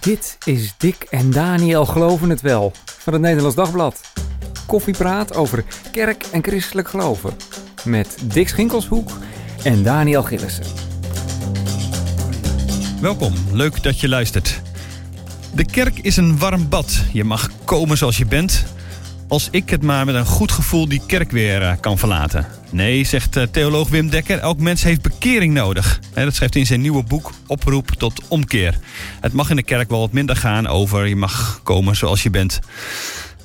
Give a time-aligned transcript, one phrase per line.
[0.00, 4.00] Dit is Dick en Daniel Geloven het Wel van het Nederlands Dagblad.
[4.66, 7.32] Koffiepraat over kerk en christelijk geloven.
[7.84, 9.10] Met Dick Schinkelshoek
[9.62, 10.64] en Daniel Gillissen.
[13.00, 14.60] Welkom, leuk dat je luistert.
[15.54, 17.02] De kerk is een warm bad.
[17.12, 18.64] Je mag komen zoals je bent.
[19.30, 22.46] Als ik het maar met een goed gevoel die kerk weer eh, kan verlaten.
[22.70, 26.00] Nee, zegt eh, theoloog Wim Dekker, elk mens heeft bekering nodig.
[26.14, 28.78] Dat schrijft hij in zijn nieuwe boek Oproep tot Omkeer.
[29.20, 32.30] Het mag in de kerk wel wat minder gaan over je mag komen zoals je
[32.30, 32.58] bent.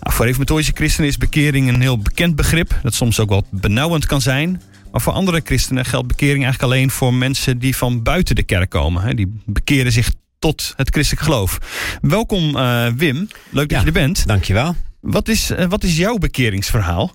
[0.01, 2.79] Nou, voor reformatorische christenen is bekering een heel bekend begrip...
[2.83, 4.61] dat soms ook wat benauwend kan zijn...
[4.91, 8.69] Maar voor andere christenen geldt bekering eigenlijk alleen voor mensen die van buiten de kerk
[8.69, 9.15] komen.
[9.15, 11.57] Die bekeren zich tot het christelijk geloof.
[12.01, 14.27] Welkom uh, Wim, leuk dat Ja, je er bent.
[14.27, 14.75] Dankjewel.
[15.05, 17.11] Wat is, uh, wat is jouw bekeringsverhaal?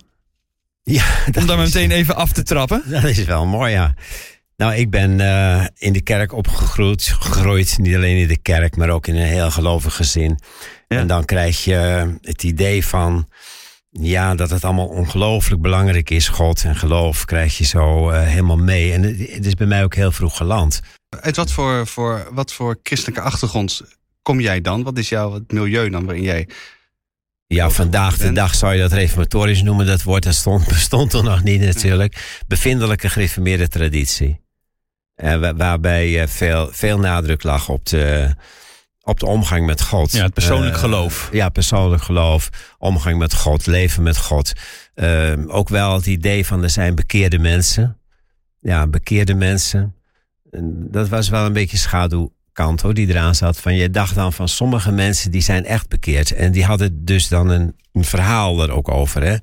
[0.83, 1.05] Ja,
[1.39, 2.83] Om daar is, meteen even af te trappen.
[2.89, 3.93] Dat is wel mooi, ja.
[4.57, 7.03] Nou, ik ben uh, in de kerk opgegroeid.
[7.19, 10.39] Gegroeid, niet alleen in de kerk, maar ook in een heel gelovig gezin.
[10.87, 10.97] Ja.
[10.97, 13.27] En dan krijg je het idee van...
[13.89, 18.57] Ja, dat het allemaal ongelooflijk belangrijk is, God en geloof, krijg je zo uh, helemaal
[18.57, 18.93] mee.
[18.93, 20.81] En het, het, is bij mij ook heel vroeg geland.
[21.09, 23.81] Uit wat voor, voor, wat voor christelijke achtergrond
[24.21, 24.83] kom jij dan?
[24.83, 26.47] Wat is jouw milieu dan waarin jij.
[27.53, 29.85] Ja, vandaag de dag zou je dat reformatorisch noemen.
[29.85, 32.41] Dat woord dat stond, bestond er nog niet natuurlijk.
[32.47, 34.39] Bevindelijke gereformeerde traditie.
[35.17, 38.35] Uh, waarbij uh, veel, veel nadruk lag op de,
[39.01, 40.11] op de omgang met God.
[40.11, 41.29] Ja, het persoonlijk uh, geloof.
[41.31, 42.49] Ja, persoonlijk geloof.
[42.77, 44.51] Omgang met God, leven met God.
[44.95, 47.97] Uh, ook wel het idee van er zijn bekeerde mensen.
[48.59, 49.95] Ja, bekeerde mensen.
[50.51, 53.59] En dat was wel een beetje schaduwkant hoor, die eraan zat.
[53.59, 56.31] Van je dacht dan van sommige mensen die zijn echt bekeerd.
[56.31, 59.23] En die hadden dus dan een, een verhaal er ook over.
[59.23, 59.35] Hè?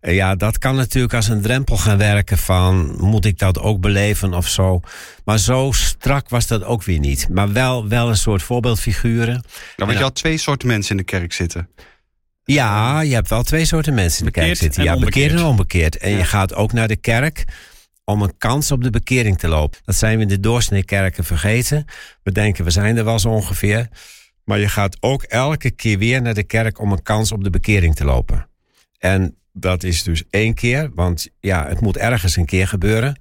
[0.00, 3.80] En ja, dat kan natuurlijk als een drempel gaan werken van moet ik dat ook
[3.80, 4.80] beleven of zo.
[5.24, 7.28] Maar zo strak was dat ook weer niet.
[7.30, 9.44] Maar wel, wel een soort voorbeeldfiguren.
[9.76, 11.68] Ja, want je had twee soorten mensen in de kerk zitten.
[12.44, 14.86] Ja, je hebt wel twee soorten mensen in de bekeerd kerk zitten.
[14.86, 15.96] En ja, bekeerd en onbekeerd.
[15.96, 16.16] En ja.
[16.16, 17.44] je gaat ook naar de kerk
[18.08, 19.78] om een kans op de bekering te lopen.
[19.84, 21.84] Dat zijn we in de doorsneekerken vergeten.
[22.22, 23.88] We denken, we zijn er wel zo ongeveer.
[24.44, 27.50] Maar je gaat ook elke keer weer naar de kerk om een kans op de
[27.50, 28.48] bekering te lopen.
[28.98, 33.20] En dat is dus één keer, want ja, het moet ergens een keer gebeuren.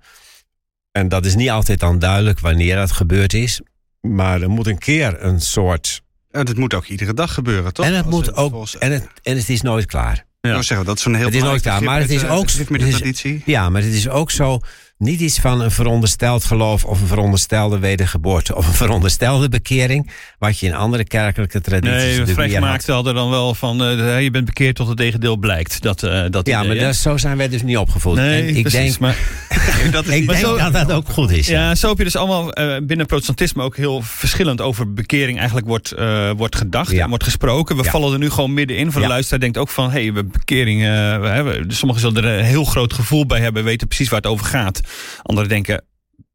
[0.91, 3.61] En dat is niet altijd dan duidelijk wanneer dat gebeurd is.
[4.01, 6.01] Maar er moet een keer een soort.
[6.31, 7.85] En het moet ook iedere dag gebeuren, toch?
[7.85, 10.24] En het, moet ook, en het, en het is nooit klaar.
[10.45, 10.61] Ja.
[10.61, 13.41] zeggen, dat is een heel het is nooit maar het is ook met de traditie.
[13.45, 14.59] Ja, maar het is ook zo
[14.97, 20.59] niet iets van een verondersteld geloof of een veronderstelde wedergeboorte of een veronderstelde bekering, wat
[20.59, 22.17] je in andere kerkelijke tradities.
[22.17, 25.81] Nee, vrijgemaakt hadden dan wel van uh, je bent bekeerd tot het tegendeel blijkt.
[25.81, 28.15] Dat, uh, dat ja, idee, maar dat, zo zijn wij dus niet opgevoed.
[28.15, 29.17] Nee, en ik precies, denk, maar,
[29.91, 31.47] dat, ik denk zo, dat dat ook goed is.
[31.47, 35.37] Ja, ja zo heb je dus allemaal uh, binnen protestantisme ook heel verschillend over bekering
[35.37, 35.93] eigenlijk wordt,
[36.37, 37.03] wordt gedacht ja.
[37.03, 37.75] en wordt gesproken.
[37.77, 37.89] We ja.
[37.89, 38.91] vallen er nu gewoon middenin.
[38.91, 40.81] Voor de luisteraar denkt ook van, hé, hey, we bekering,
[41.21, 44.29] we hebben, sommigen zullen er een heel groot gevoel bij hebben, weten precies waar het
[44.29, 44.81] over gaat.
[45.23, 45.83] Anderen denken,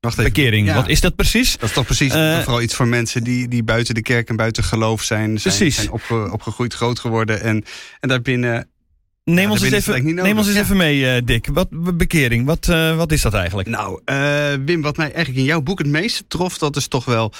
[0.00, 0.32] Wacht even.
[0.32, 0.74] bekering, ja.
[0.74, 1.56] wat is dat precies?
[1.56, 4.36] Dat is toch precies uh, vooral iets voor mensen die, die buiten de kerk en
[4.36, 5.74] buiten geloof zijn, zijn, precies.
[5.74, 7.40] zijn opge, opgegroeid, groot geworden.
[7.40, 7.64] En,
[8.00, 8.68] en daarbinnen.
[9.24, 11.48] Neem ja, ons eens even, neem ons eens even mee, uh, Dick.
[11.52, 13.68] Wat bekering, wat, uh, wat is dat eigenlijk?
[13.68, 14.00] Nou,
[14.64, 17.32] Wim, wat mij eigenlijk in jouw boek het meeste trof, dat is toch wel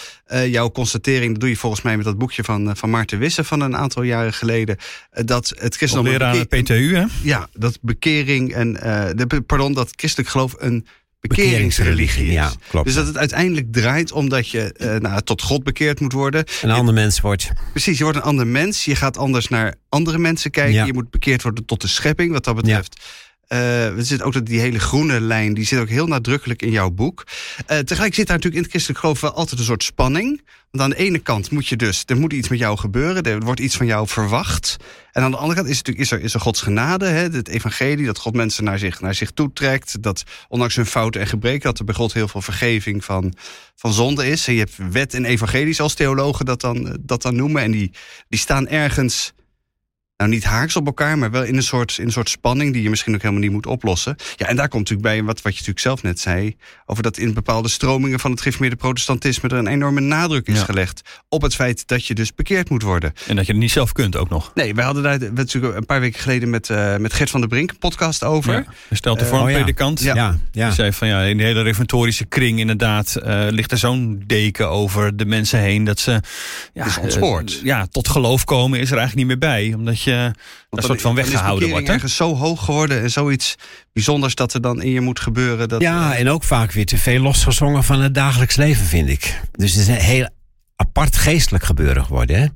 [0.47, 1.31] jouw constatering.
[1.31, 4.03] Dat doe je volgens mij met dat boekje van, van Maarten Wisse van een aantal
[4.03, 4.76] jaren geleden.
[5.10, 6.12] dat het christendom.
[6.12, 7.04] Leraar PTU, hè?
[7.22, 8.72] Ja, dat bekering en.
[9.16, 10.87] de, pardon, dat christelijk geloof een
[11.20, 12.32] bekeringsreligie is.
[12.32, 12.86] Ja, klopt.
[12.86, 16.44] Dus dat het uiteindelijk draait omdat je uh, nou, tot God bekeerd moet worden.
[16.62, 17.50] Een ander mens wordt.
[17.70, 18.84] Precies, je wordt een ander mens.
[18.84, 20.75] Je gaat anders naar andere mensen kijken.
[20.75, 20.84] Ja.
[20.84, 23.00] Je moet bekeerd worden tot de schepping, wat dat betreft.
[23.53, 27.27] Uh, zit ook die hele groene lijn, die zit ook heel nadrukkelijk in jouw boek.
[27.71, 30.43] Uh, tegelijk zit daar natuurlijk in het christelijk geloof wel altijd een soort spanning.
[30.71, 33.41] Want aan de ene kant moet je dus, er moet iets met jou gebeuren, er
[33.41, 34.77] wordt iets van jou verwacht.
[35.12, 37.49] En aan de andere kant is, natuurlijk, is, er, is er Gods genade, hè, het
[37.49, 40.03] evangelie, dat God mensen naar zich, naar zich toetrekt.
[40.03, 43.34] Dat ondanks hun fouten en gebreken, dat er bij God heel veel vergeving van,
[43.77, 44.47] van zonde is.
[44.47, 47.62] En je hebt wet en evangelie, zoals theologen dat dan, dat dan noemen.
[47.62, 47.91] En die,
[48.29, 49.32] die staan ergens
[50.20, 52.82] nou niet haaks op elkaar, maar wel in een soort, in een soort spanning die
[52.82, 54.17] je misschien ook helemaal niet moet oplossen.
[54.37, 56.56] Ja, en daar komt natuurlijk bij wat, wat je natuurlijk zelf net zei,
[56.87, 60.64] over dat in bepaalde stromingen van het gereformeerde protestantisme er een enorme nadruk is ja.
[60.64, 63.12] gelegd op het feit dat je dus bekeerd moet worden.
[63.26, 64.50] En dat je het niet zelf kunt ook nog.
[64.55, 67.49] Nee, wij hadden daar natuurlijk een paar weken geleden met, uh, met Gert van der
[67.49, 68.52] Brink een podcast over.
[68.52, 70.00] Ja, er stelt de vorm uh, oh, predikant.
[70.00, 70.14] Ja.
[70.14, 70.67] Ja, ja.
[70.67, 74.70] Die zei van ja, in de hele reformatorische kring inderdaad uh, ligt er zo'n deken
[74.70, 76.20] over de mensen heen dat ze
[76.72, 77.61] ja, is ontspoord.
[77.62, 81.14] ja, tot geloof komen is er eigenlijk niet meer bij, omdat je een soort van
[81.14, 81.88] weggehouden wordt.
[81.88, 83.54] Het is zo hoog geworden en zoiets
[83.92, 85.68] bijzonders dat er dan in je moet gebeuren.
[85.68, 89.40] Dat, ja, en ook vaak weer te veel losgezongen van het dagelijks leven, vind ik.
[89.52, 90.28] Dus het is een heel
[90.76, 92.40] apart geestelijk gebeuren geworden.
[92.40, 92.46] Hè?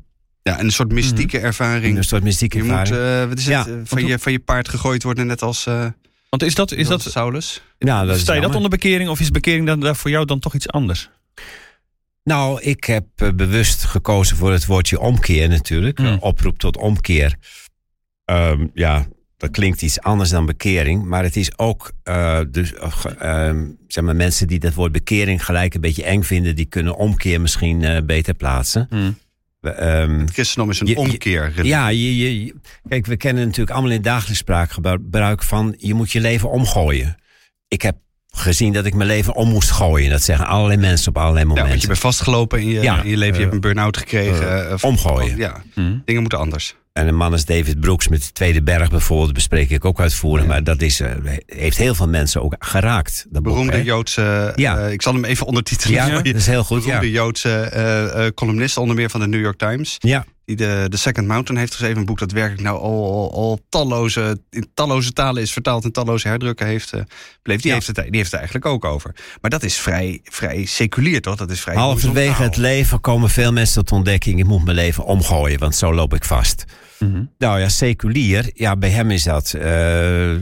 [0.42, 1.96] Ja, en een soort mystieke ervaring.
[1.96, 2.88] Een soort mystieke je ervaring.
[2.88, 5.42] moet uh, wat is Ja, het, eh, van, je, van je paard gegooid worden, net
[5.42, 5.86] als, uh,
[6.30, 7.62] Want is dat, is dat, Saulus.
[7.78, 10.24] ja, dat is sta je dat onder bekering of is bekering dan, daar voor jou
[10.24, 11.10] dan toch iets anders?
[12.24, 15.98] Nou, ik heb eh, bewust gekozen voor het woordje omkeer natuurlijk.
[15.98, 16.06] Hmm.
[16.06, 17.34] Een Oproep tot omkeer.
[18.24, 19.06] Ehm, ja,
[19.36, 21.04] dat klinkt iets anders dan bekering.
[21.04, 25.44] Maar het is ook, eh, dus, eh, ehm, zeg maar, mensen die dat woord bekering
[25.44, 28.88] gelijk een beetje eng vinden, die kunnen omkeer misschien eh, beter plaatsen.
[29.60, 31.64] Ehm, Het christendom is een Je- je- omkeer.
[31.66, 32.54] ja, je, je, je-
[32.88, 37.16] kijk, we kennen natuurlijk allemaal in dagelijks spraakgebruik van je moet je leven omgooien.
[37.68, 37.96] Ik heb
[38.36, 40.10] gezien dat ik mijn leven om moest gooien.
[40.10, 41.70] Dat zeggen allerlei mensen op allerlei Ja, momenten.
[41.70, 43.34] want je bent vastgelopen in je, Ja, in je leven.
[43.36, 44.48] je hebt een burn-out gekregen.
[44.50, 45.36] eh, eh, omgooien.
[45.36, 45.96] Ja, Hm.
[46.04, 46.74] dingen moeten anders.
[46.92, 50.46] En een man als David Brooks met de Tweede Berg bijvoorbeeld, bespreek ik ook uitvoerig.
[50.46, 51.10] Maar dat is, eh,
[51.46, 53.26] heeft heel veel mensen ook geraakt.
[53.30, 53.82] Dat Beroemde?
[53.84, 54.78] Joodse, Ja.
[54.86, 56.06] ik zal hem even ondertitelen.
[56.06, 56.78] Ja, dat is heel goed.
[56.84, 56.86] Ja.
[56.86, 59.96] Beroemde Joodse columnist, onder meer van de New York Times.
[59.98, 61.98] ja, Die de, de Second Mountain heeft geschreven.
[61.98, 65.92] Een boek dat werkelijk nou al, al, al talloze, in talloze talen is vertaald en
[65.92, 66.90] talloze herdrukken heeft.
[67.42, 67.62] beleefd.
[67.62, 67.74] die, Ja.
[67.74, 69.14] heeft het, die heeft het eigenlijk ook over.
[69.40, 71.36] Maar dat is vrij, vrij seculier, toch?
[71.36, 74.38] Dat is vrij halverwege het leven komen veel mensen tot ontdekking.
[74.38, 76.64] Ik moet mijn leven omgooien, want zo loop ik vast.
[77.38, 80.32] Nou ja, seculier, ja, bij hem is dat eh,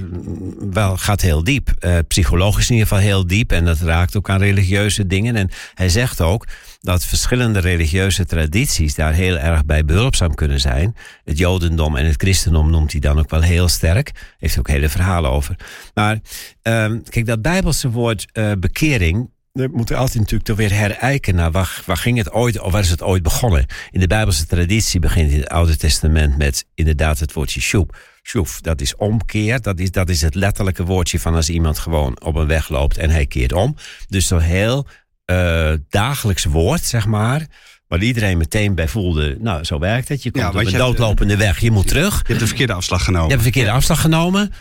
[0.70, 1.74] wel, gaat heel diep.
[1.78, 3.52] Eh, psychologisch in ieder geval heel diep.
[3.52, 5.36] En dat raakt ook aan religieuze dingen.
[5.36, 6.46] En hij zegt ook
[6.82, 10.96] dat verschillende religieuze tradities daar heel erg bij behulpzaam kunnen zijn.
[11.24, 14.34] Het Jodendom en het Christendom noemt hij dan ook wel heel sterk.
[14.38, 15.56] Heeft ook hele verhalen over.
[15.94, 16.18] Maar
[16.62, 19.30] ehm, kijk, dat Bijbelse woord eh, bekering.
[19.52, 22.80] We moeten altijd natuurlijk toch weer herijken naar waar, waar ging het ooit, of waar
[22.80, 23.66] is het ooit begonnen.
[23.90, 27.96] In de Bijbelse traditie begint in het Oude Testament met inderdaad het woordje sjoep.
[28.22, 29.60] Sjoef, dat is omkeer.
[29.60, 32.98] Dat is, dat is het letterlijke woordje van als iemand gewoon op een weg loopt
[32.98, 33.76] en hij keert om.
[34.08, 34.86] Dus zo'n heel
[35.32, 37.46] eh, dagelijks woord, zeg maar.
[37.86, 40.22] Waar iedereen meteen bij voelde, nou zo werkt het.
[40.22, 42.18] Je komt Ja, op een hebt, doodlopende weg, je moet terug.
[42.18, 43.28] Je hebt de verkeerde afslag genomen.
[43.28, 44.52] Je hebt een verkeerde afslag genomen.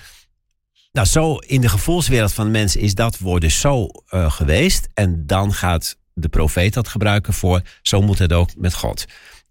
[0.91, 4.89] Nou, zo in de gevoelswereld van mensen is dat woord dus zo eh, geweest.
[4.93, 9.05] En dan gaat de profeet dat gebruiken voor, zo moet het ook met God.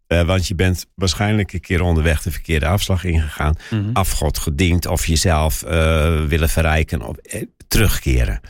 [0.07, 3.57] Eh, want je bent waarschijnlijk een keer onderweg de verkeerde afslag ingegaan.
[3.93, 5.61] Af God gediend of jezelf
[6.29, 7.17] willen verrijken of
[7.69, 8.41] terugkeren.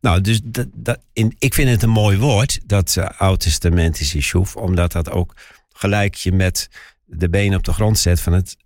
[0.00, 4.56] Nou, dus dat, dat, in, ik vind het een mooi woord, dat uh, oud-testamentische sjoef.
[4.56, 5.34] Omdat dat ook
[5.72, 6.68] gelijk je met
[7.04, 8.56] de benen op de grond zet van het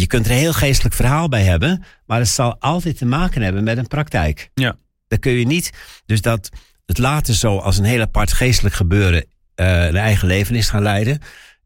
[0.00, 3.42] je kunt er een heel geestelijk verhaal bij hebben, maar het zal altijd te maken
[3.42, 4.50] hebben met een praktijk.
[4.54, 4.76] Ja.
[5.08, 5.70] Dat kun je niet.
[6.06, 6.48] Dus dat
[6.86, 9.24] het later zo als een heel apart geestelijk gebeuren
[9.56, 11.20] uh, een eigen leven is gaan leiden,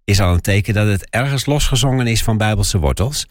[0.05, 3.27] is al een teken dat het ergens losgezongen is van bijbelse wortels.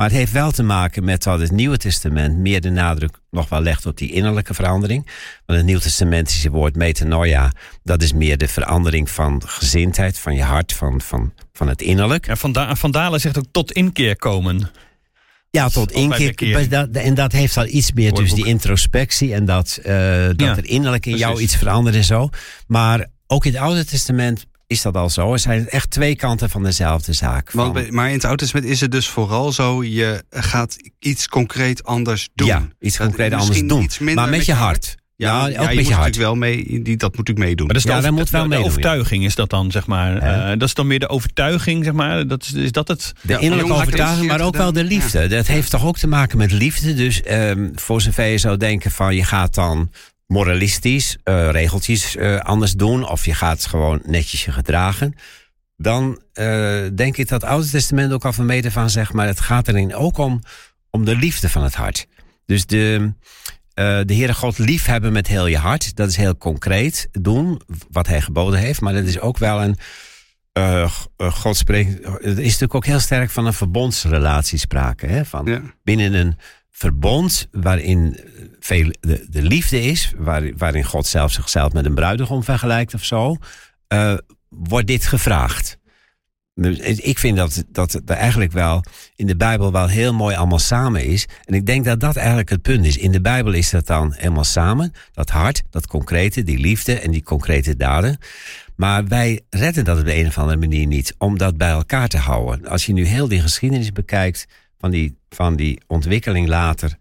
[0.00, 3.48] Maar het heeft wel te maken met dat het Nieuwe Testament meer de nadruk nog
[3.48, 5.06] wel legt op die innerlijke verandering.
[5.46, 7.52] Want het Nieuw-testamentische woord metanoia,
[7.82, 12.26] dat is meer de verandering van gezindheid, van je hart, van, van, van het innerlijk.
[12.26, 14.70] Ja, van, da van Dalen zegt ook tot inkeer komen.
[15.50, 16.72] Ja, tot inkeer.
[16.92, 19.86] En dat heeft al iets meer, dus die introspectie en dat, uh,
[20.26, 21.28] dat ja, er innerlijk in precies.
[21.28, 22.28] jou iets verandert en zo.
[22.66, 25.32] Maar ook in het Oude Testament is dat al zo.
[25.32, 27.50] Er zijn echt twee kanten van dezelfde zaak.
[27.50, 27.72] Van...
[27.72, 32.28] Want, maar in het Testament is het dus vooral zo: je gaat iets concreet anders
[32.34, 32.46] doen.
[32.46, 33.88] Ja, iets concreet anders doen.
[34.00, 34.98] Maar met, met je hart.
[35.16, 36.16] Ja, ja, ook ja, met je, hart.
[36.16, 37.66] Wel mee, die, dat moet ik meedoen.
[37.66, 40.16] Maar dat is ja, moet wel de, mee de overtuiging is dat dan, zeg maar.
[40.16, 42.26] Uh, dat is dan meer de overtuiging, zeg maar.
[42.26, 43.12] Dat is, is dat het?
[43.22, 45.26] De innerlijke overtuiging, maar ook wel de liefde.
[45.26, 46.94] Dat heeft toch ook te maken met liefde.
[46.94, 49.90] Dus um, voor zover je zou denken van je gaat dan
[50.30, 53.08] moralistisch uh, regeltjes uh, anders doen.
[53.08, 55.14] Of je gaat gewoon netjes je gedragen.
[55.76, 59.12] Dan uh, denk ik dat het Oude Testament ook al van mede van zegt.
[59.12, 60.42] Maar het gaat erin ook om,
[60.90, 62.06] om de liefde van het hart.
[62.46, 63.12] Dus de,
[63.74, 65.96] de Heere God liefhebben met heel je hart.
[65.96, 67.60] Dat is heel concreet doen
[67.90, 68.80] wat hij geboden heeft.
[68.80, 69.76] Maar dat is ook wel een...
[70.58, 72.04] Uh, God spreekt...
[72.04, 75.06] Het is natuurlijk ook heel sterk van een verbondsrelatie sprake.
[75.06, 75.24] Hè?
[75.24, 75.62] Van ja.
[75.82, 76.36] Binnen een
[76.70, 78.20] verbond waarin
[78.68, 80.12] de, de liefde is...
[80.16, 83.36] Waar, waarin God zelf zichzelf met een bruidegom vergelijkt of zo...
[83.92, 84.14] Uh,
[84.48, 85.78] wordt dit gevraagd.
[87.02, 91.04] Ik vind dat, dat het eigenlijk wel in de Bijbel wel heel mooi allemaal samen
[91.04, 91.26] is.
[91.44, 92.96] En ik denk dat dat eigenlijk het punt is.
[92.96, 94.92] In de Bijbel is dat dan helemaal samen.
[95.12, 98.18] Dat hart, dat concrete, die liefde en die concrete daden.
[98.76, 102.08] Maar wij redden dat op de een of andere manier niet om dat bij elkaar
[102.08, 102.66] te houden.
[102.68, 104.46] Als je nu heel die geschiedenis bekijkt
[104.78, 106.96] van die, van die ontwikkeling later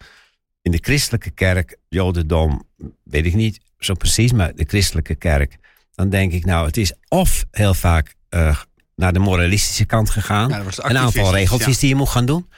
[0.61, 2.63] in de christelijke kerk, Jodendom,
[3.03, 5.57] weet ik niet zo precies, maar de christelijke kerk,
[5.95, 8.59] dan denk ik nou, het is of heel vaak uh,
[8.95, 11.79] naar de moralistische kant gegaan, ja, een aantal regeltjes ja.
[11.79, 12.49] die je moet gaan doen,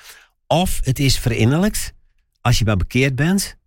[0.47, 1.93] of het is verinnerlijkt
[2.41, 3.59] als je maar bekeerd bent.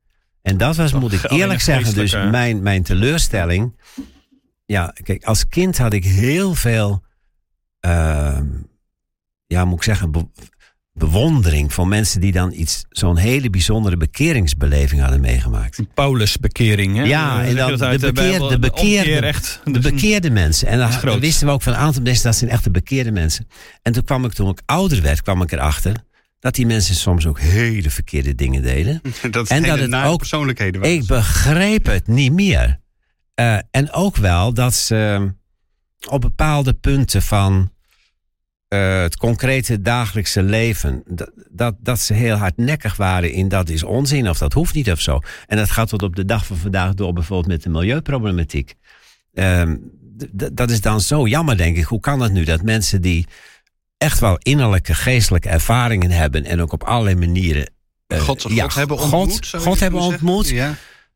[0.43, 3.73] En dat was, moet ik eerlijk zeggen, dus mijn, mijn teleurstelling
[4.67, 7.03] ja, kijk, als kind had ik heel veel,
[7.81, 8.47] ehm,
[9.47, 10.31] ja, moet ik zeggen,
[10.95, 15.81] bewondering van mensen die dan iets, zo'n hele bijzondere bekeringsbeleving hadden meegemaakt.
[15.95, 17.03] Paulusbekering, hè?
[17.03, 20.69] Ja, en dan de, de, bekeerde, echt, de bekeerde mensen.
[20.69, 23.49] En dan, wisten we ook van een aantal mensen dat zijn echte bekeerde mensen.
[23.83, 25.97] En toen kwam ik, toen ik ouder werd, kwam ik erachter
[26.39, 29.01] dat die mensen soms ook hele verkeerde dingen deden.
[29.31, 30.97] Dat en dat het ook persoonlijkheden waren.
[30.97, 32.81] Ik begreep het niet meer.
[33.41, 35.31] Uh, en ook wel dat ze
[36.09, 37.73] op bepaalde punten van
[38.75, 43.83] uh, het concrete dagelijkse leven, dat, dat, dat, ze heel hardnekkig waren in dat is
[43.83, 45.21] onzin of dat hoeft niet of zo.
[45.47, 48.75] En dat gaat tot op de dag van vandaag door, bijvoorbeeld met de milieuproblematiek.
[49.33, 49.73] Uh,
[50.53, 51.85] dat is dan zo jammer, denk ik.
[51.85, 53.27] Hoe kan het nu dat mensen die
[53.99, 57.71] echt wel innerlijke geestelijke ervaringen hebben en ook op allerlei manieren.
[58.09, 59.49] Uh, God, God, ja, hebben ontmoet.
[59.49, 60.49] God, God hebben ontmoet.
[60.49, 60.75] Ja.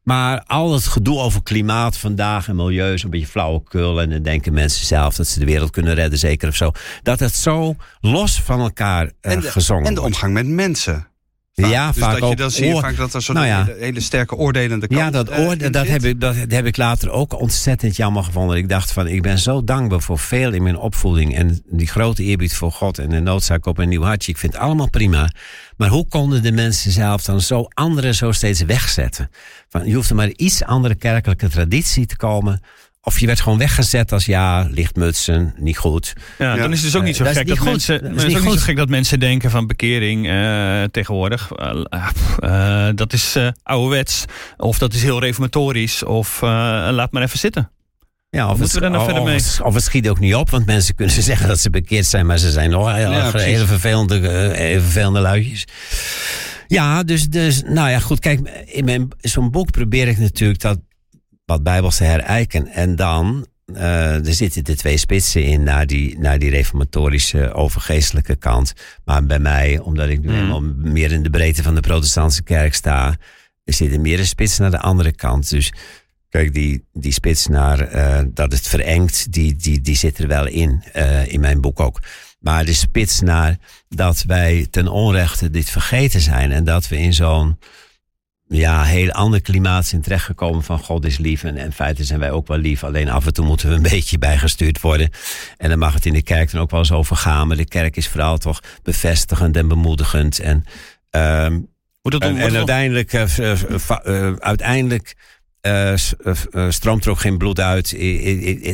[0.09, 4.01] Maar al het gedoe over klimaat vandaag en milieu is een beetje flauwekul.
[4.01, 6.73] En dan denken mensen zelf dat ze de wereld kunnen redden, zeker of zo.
[7.03, 11.07] Dat het zo los van elkaar uh, en de, gezongen En de omgang met mensen.
[11.67, 12.31] Ja, dus vaak dat ook.
[12.31, 15.39] Je, dan zie je vaak dat er zo'n nou hele, sterke oordelende kant Ja, dat,
[15.39, 18.57] oorde, dat, heb ik, dat heb ik later ook ontzettend jammer gevonden.
[18.57, 21.37] Ik dacht van, ik ben zo dankbaar voor veel in mijn opvoeding.
[21.37, 24.33] En die grote eerbied voor God en de noodzaak op een nieuw hartje.
[24.33, 25.31] Ik vind het allemaal prima.
[25.79, 29.31] Maar hoe konden de mensen zelf dan zo anderen zo steeds wegzetten?
[29.69, 32.63] Van, je hoeft er maar iets andere kerkelijke traditie te komen
[33.09, 36.13] of je werd gewoon weggezet als ja, lichtmutsen, niet goed.
[36.39, 38.77] Ja, dan is het dus ook niet zo, gek, dat mensen, is niet zo gek
[38.77, 41.51] dat mensen denken van bekering uh, tegenwoordig.
[42.41, 44.25] Uh, dat is ouderwets.
[44.57, 46.05] Of dat is heel reformatorisch.
[46.05, 47.71] Of laat maar even zitten.
[48.31, 49.41] Ja, of, het, we nou verder mee?
[49.63, 52.39] Of, het schiet ook niet op, want mensen kunnen zeggen dat ze bekeerd zijn, maar
[52.39, 55.65] ze zijn nog heel, ja, vervelende, hele vervelende luidjes.
[56.67, 58.21] Ja, dus, dus, nou ja, goed.
[58.21, 60.79] Kijk, in mijn zo'n boek probeer ik natuurlijk dat
[61.45, 62.67] wat bijbelse herijken.
[62.67, 68.37] En dan, uh, er zitten de twee spitsen in naar die, naar die reformatorische overgeestelijke
[68.37, 68.73] kant.
[69.05, 70.35] Maar bij mij, omdat ik nu mm.
[70.35, 73.17] helemaal meer in de breedte van de protestantse kerk sta,
[73.65, 75.51] er zit er meer een spits naar de andere kant.
[75.51, 75.73] Dus
[76.29, 80.47] kijk, die, die spits naar uh, dat het verengt, die, die, die zit er wel
[80.47, 82.01] in, uh, in mijn boek ook.
[82.41, 83.57] Maar de spits naar
[83.89, 87.59] dat wij ten onrechte dit vergeten zijn en dat we in zo'n
[88.49, 91.45] ja, heel ander klimaat zijn terechtgekomen van God is lief.
[91.45, 92.85] En in feite zijn wij ook wel lief.
[92.85, 95.11] Alleen af en toe moeten we een beetje bijgestuurd worden.
[95.57, 97.49] En dan mag het in de kerk dan ook wel eens over gaan.
[97.49, 100.39] Maar de kerk is vooral toch bevestigend en bemoedigend.
[100.39, 100.65] En,
[101.11, 105.17] doen, en, en uiteindelijk, uh, uiteindelijk
[105.63, 105.93] uh,
[106.69, 107.91] stroomt er ook geen bloed uit.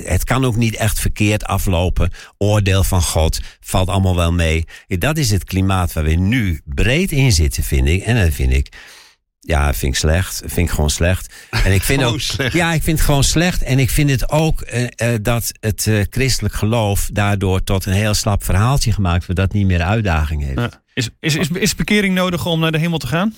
[0.04, 2.10] Het kan ook niet echt verkeerd aflopen.
[2.38, 4.64] Oordeel van God valt allemaal wel mee.
[4.86, 8.02] Dat is het klimaat waar we nu breed in zitten, vind ik.
[8.02, 8.68] En dat vind ik
[9.44, 10.42] ja, vind ik slecht.
[10.44, 11.34] Vind ik gewoon slecht.
[11.50, 12.20] En ik vind ook.
[12.20, 12.52] Slecht.
[12.52, 13.62] Ja, ik vind het gewoon slecht.
[13.62, 17.92] En ik vind het ook uh, uh, dat het uh, christelijk geloof daardoor tot een
[17.92, 20.58] heel slap verhaaltje gemaakt wordt dat niet meer uitdaging heeft.
[20.58, 20.82] Ja.
[20.94, 23.34] Is, is, is, is bekering nodig om naar de hemel te gaan?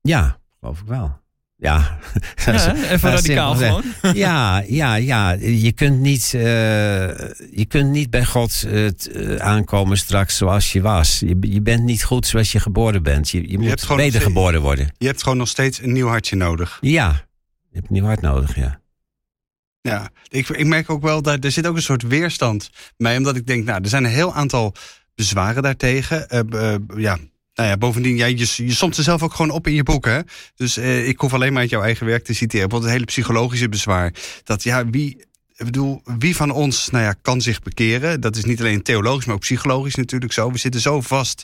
[0.00, 1.19] Ja, geloof ik wel.
[1.60, 1.98] Ja,
[2.46, 3.82] ja even radicaal gewoon.
[4.14, 5.32] Ja, ja, ja.
[5.40, 6.42] Je kunt niet, uh,
[7.52, 11.18] je kunt niet bij God uh, aankomen straks zoals je was.
[11.18, 13.30] Je, je bent niet goed zoals je geboren bent.
[13.30, 14.94] Je, je, je moet wedergeboren worden.
[14.98, 16.78] Je hebt gewoon nog steeds een nieuw hartje nodig.
[16.80, 17.24] Ja,
[17.68, 18.80] je hebt een nieuw hart nodig, ja.
[19.82, 23.16] Ja, ik, ik merk ook wel dat er zit ook een soort weerstand bij.
[23.16, 24.74] Omdat ik denk, nou, er zijn een heel aantal
[25.14, 26.26] bezwaren daartegen.
[26.54, 27.18] Uh, ja,
[27.60, 30.04] nou ja, bovendien, jij, je, je somt ze zelf ook gewoon op in je boek.
[30.04, 30.20] Hè?
[30.54, 32.68] Dus eh, ik hoef alleen maar uit jouw eigen werk te citeren.
[32.68, 34.14] Bijvoorbeeld het hele psychologische bezwaar.
[34.44, 35.16] Dat ja, wie,
[35.56, 38.20] ik bedoel, wie van ons nou ja, kan zich bekeren?
[38.20, 40.52] Dat is niet alleen theologisch, maar ook psychologisch natuurlijk zo.
[40.52, 41.42] We zitten zo vast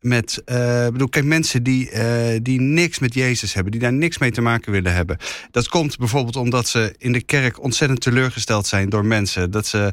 [0.00, 4.18] met, uh, bedoel, kijk, mensen die, uh, die niks met Jezus hebben, die daar niks
[4.18, 5.18] mee te maken willen hebben.
[5.50, 9.50] Dat komt bijvoorbeeld omdat ze in de kerk ontzettend teleurgesteld zijn door mensen.
[9.50, 9.92] Dat ze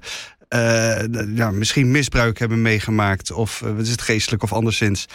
[1.36, 5.06] ja, misschien misbruik hebben meegemaakt, of uh, is het geestelijk of anderszins.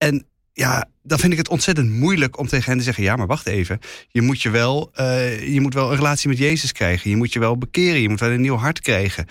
[0.00, 3.26] En ja, dan vind ik het ontzettend moeilijk om tegen hen te zeggen: ja, maar
[3.26, 3.78] wacht even.
[4.08, 7.10] Je moet, je, wel, uh, je moet wel een relatie met Jezus krijgen.
[7.10, 8.00] Je moet je wel bekeren.
[8.00, 9.26] Je moet wel een nieuw hart krijgen.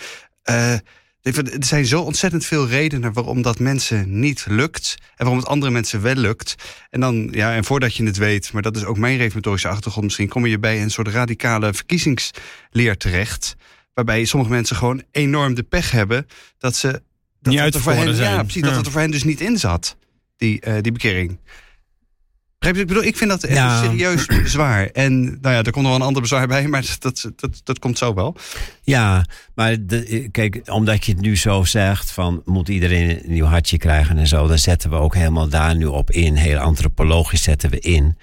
[0.50, 0.74] Uh,
[1.22, 4.96] er zijn zo ontzettend veel redenen waarom dat mensen niet lukt.
[5.00, 6.56] En waarom het andere mensen wel lukt.
[6.90, 10.06] En dan, ja, en voordat je het weet, maar dat is ook mijn reformatorische achtergrond
[10.06, 13.56] misschien, kom je bij een soort radicale verkiezingsleer terecht.
[13.94, 17.02] Waarbij sommige mensen gewoon enorm de pech hebben dat ze.
[17.42, 18.34] Dat niet uit voor hen, zijn.
[18.34, 18.62] Ja, precies.
[18.62, 19.98] Dat het er voor hen dus niet in zat
[20.40, 21.40] die, uh, die bekering.
[22.60, 23.84] Ik bedoel, ik vind dat echt ja.
[23.84, 24.86] serieus bezwaar.
[24.86, 27.98] En nou ja, er komt nog een ander bezwaar bij, maar dat, dat, dat komt
[27.98, 28.36] zo wel.
[28.82, 33.46] Ja, maar de, kijk, omdat je het nu zo zegt van moet iedereen een nieuw
[33.46, 36.36] hartje krijgen en zo, dan zetten we ook helemaal daar nu op in.
[36.36, 38.18] Heel antropologisch zetten we in.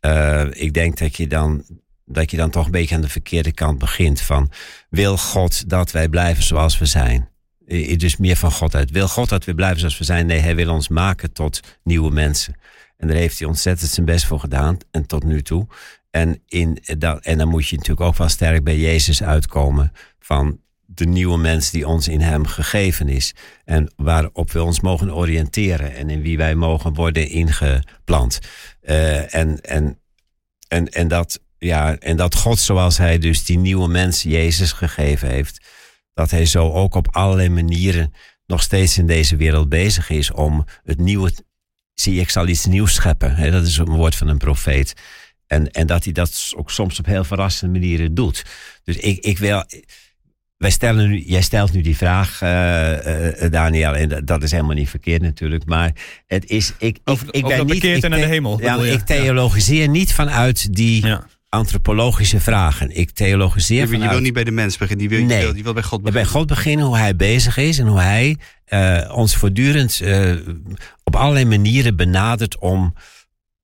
[0.00, 1.64] Uh, ik denk dat je dan
[2.06, 4.20] dat je dan toch een beetje aan de verkeerde kant begint.
[4.20, 4.50] Van
[4.90, 7.28] wil God dat wij blijven zoals we zijn?
[7.96, 8.90] Dus meer van God uit.
[8.90, 10.26] Wil God dat we blijven zoals we zijn?
[10.26, 12.54] Nee, hij wil ons maken tot nieuwe mensen.
[12.96, 14.78] En daar heeft hij ontzettend zijn best voor gedaan.
[14.90, 15.66] En tot nu toe.
[16.10, 19.92] En, in dat, en dan moet je natuurlijk ook wel sterk bij Jezus uitkomen.
[20.18, 23.34] Van de nieuwe mens die ons in hem gegeven is.
[23.64, 25.94] En waarop we ons mogen oriënteren.
[25.94, 28.38] En in wie wij mogen worden ingeplant.
[28.82, 29.98] Uh, en, en,
[30.68, 35.28] en, en, dat, ja, en dat God zoals hij dus die nieuwe mens Jezus gegeven
[35.28, 35.64] heeft.
[36.16, 38.12] Dat hij zo ook op allerlei manieren
[38.46, 41.32] nog steeds in deze wereld bezig is om het nieuwe.
[41.94, 43.52] Zie, ik zal iets nieuws scheppen.
[43.52, 44.94] dat is een woord van een profeet.
[45.46, 48.44] En, en dat hij dat ook soms op heel verrassende manieren doet.
[48.84, 49.64] Dus ik, ik wil
[50.56, 54.88] wij stellen nu, jij stelt nu die vraag, uh, Daniel, en dat is helemaal niet
[54.88, 55.64] verkeerd natuurlijk.
[55.64, 55.92] Maar
[56.26, 56.72] het is.
[56.78, 57.84] Ik, over, ik ben niet.
[57.84, 58.60] Ik, de hemel.
[58.60, 61.06] Ja, ik theologiseer niet vanuit die.
[61.56, 62.96] Antropologische vragen.
[62.96, 63.90] Ik theologiseer.
[63.90, 65.38] Je, je wil niet bij de mens beginnen, die wil, nee.
[65.38, 66.22] je, wil, je wil bij God beginnen.
[66.22, 68.36] Bij God beginnen, hoe hij bezig is en hoe hij
[68.68, 70.02] uh, ons voortdurend
[71.04, 72.94] op allerlei manieren benadert om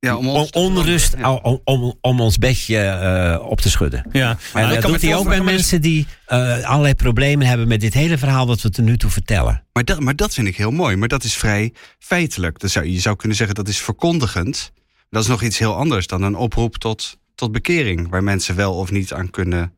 [0.06, 2.76] ja, om onrust om, om, om, ons bedje
[3.38, 4.06] uh, op te schudden.
[4.12, 7.80] Ja, maar en dat doet hij ook bij mensen die uh, allerlei problemen hebben met
[7.80, 9.64] dit hele verhaal wat we tot nu toe vertellen.
[9.72, 12.58] Maar dat, maar dat vind ik heel mooi, maar dat is vrij feitelijk.
[12.58, 14.72] Dat zou, je zou kunnen zeggen dat is verkondigend.
[15.10, 18.74] Dat is nog iets heel anders dan een oproep tot, tot bekering, waar mensen wel
[18.74, 19.72] of niet aan kunnen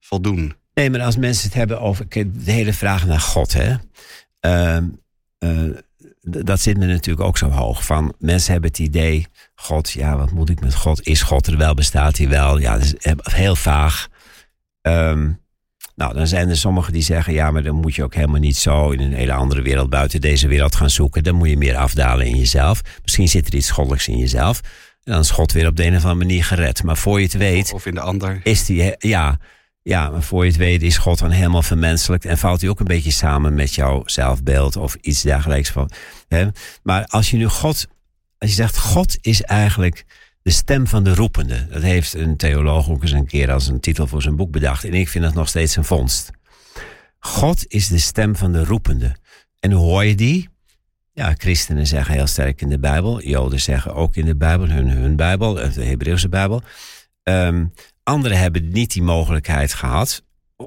[0.00, 0.54] voldoen.
[0.74, 3.74] Nee, maar als mensen het hebben over de hele vraag naar God, hè.
[4.40, 5.76] Uh,
[6.20, 7.84] dat zit me natuurlijk ook zo hoog.
[7.84, 11.06] Van mensen hebben het idee, God, ja, wat moet ik met God?
[11.06, 11.74] Is God er wel?
[11.74, 12.58] Bestaat hij wel?
[12.58, 14.08] Ja, dat is heel vaag.
[14.82, 15.40] Um,
[15.94, 18.56] nou, dan zijn er sommigen die zeggen, ja, maar dan moet je ook helemaal niet
[18.56, 21.24] zo in een hele andere wereld buiten deze wereld gaan zoeken.
[21.24, 22.80] Dan moet je meer afdalen in jezelf.
[23.02, 24.60] Misschien zit er iets goddelijks in jezelf.
[25.04, 26.82] En dan is God weer op de een of andere manier gered.
[26.82, 27.72] Maar voor je het weet.
[27.72, 28.40] Of in de ander.
[28.42, 29.38] Is die, ja,
[29.82, 32.80] ja, maar voor je het weet is God dan helemaal vermenselijkt en valt hij ook
[32.80, 35.70] een beetje samen met jouw zelfbeeld of iets dergelijks.
[35.70, 35.90] Van,
[36.28, 36.48] hè?
[36.82, 37.86] Maar als je nu God,
[38.38, 40.04] als je zegt God is eigenlijk
[40.42, 41.66] de stem van de roepende.
[41.68, 44.84] Dat heeft een theoloog ook eens een keer als een titel voor zijn boek bedacht.
[44.84, 46.30] En ik vind dat nog steeds een vondst.
[47.18, 49.16] God is de stem van de roepende.
[49.60, 50.48] En hoe hoor je die?
[51.14, 53.22] Ja, christenen zeggen heel sterk in de Bijbel.
[53.22, 56.62] Joden zeggen ook in de Bijbel, hun, hun Bijbel, de Hebreeuwse Bijbel.
[57.22, 57.72] Um,
[58.02, 60.22] Anderen hebben niet die mogelijkheid gehad.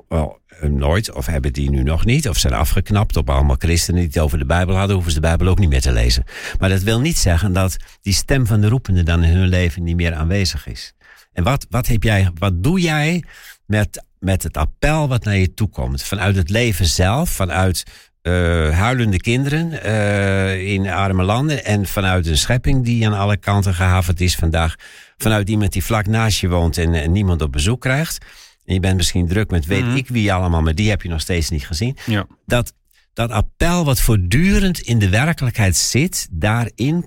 [0.08, 4.00] Wel, eh, nooit, of hebben die nu nog niet, of zijn afgeknapt op allemaal christenen
[4.00, 6.24] die het over de Bijbel hadden, hoeven ze de Bijbel ook niet meer te lezen.
[6.60, 9.84] Maar dat wil niet zeggen dat die stem van de roepende dan in hun leven
[9.84, 10.94] niet meer aanwezig is.
[11.34, 13.24] En wat, wat, heb jij, wat doe jij
[13.66, 16.04] met, met het appel wat naar je toe komt?
[16.04, 17.84] Vanuit het leven zelf, vanuit
[18.28, 23.74] uh, huilende kinderen uh, in arme landen en vanuit een schepping die aan alle kanten
[23.74, 24.76] gehavend is vandaag
[25.18, 28.26] vanuit iemand die vlak naast je woont en, niemand op bezoek krijgt.
[28.66, 29.96] En je bent misschien druk met weet mhm.
[29.96, 31.98] ik wie allemaal, maar die heb je nog steeds niet gezien.
[32.06, 32.28] Ja.
[32.46, 32.74] Dat,
[33.14, 37.06] dat appel wat voortdurend in de werkelijkheid zit, daarin,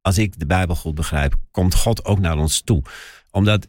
[0.00, 2.82] als ik de Bijbel goed begrijp, komt God ook naar ons toe.
[3.30, 3.68] Omdat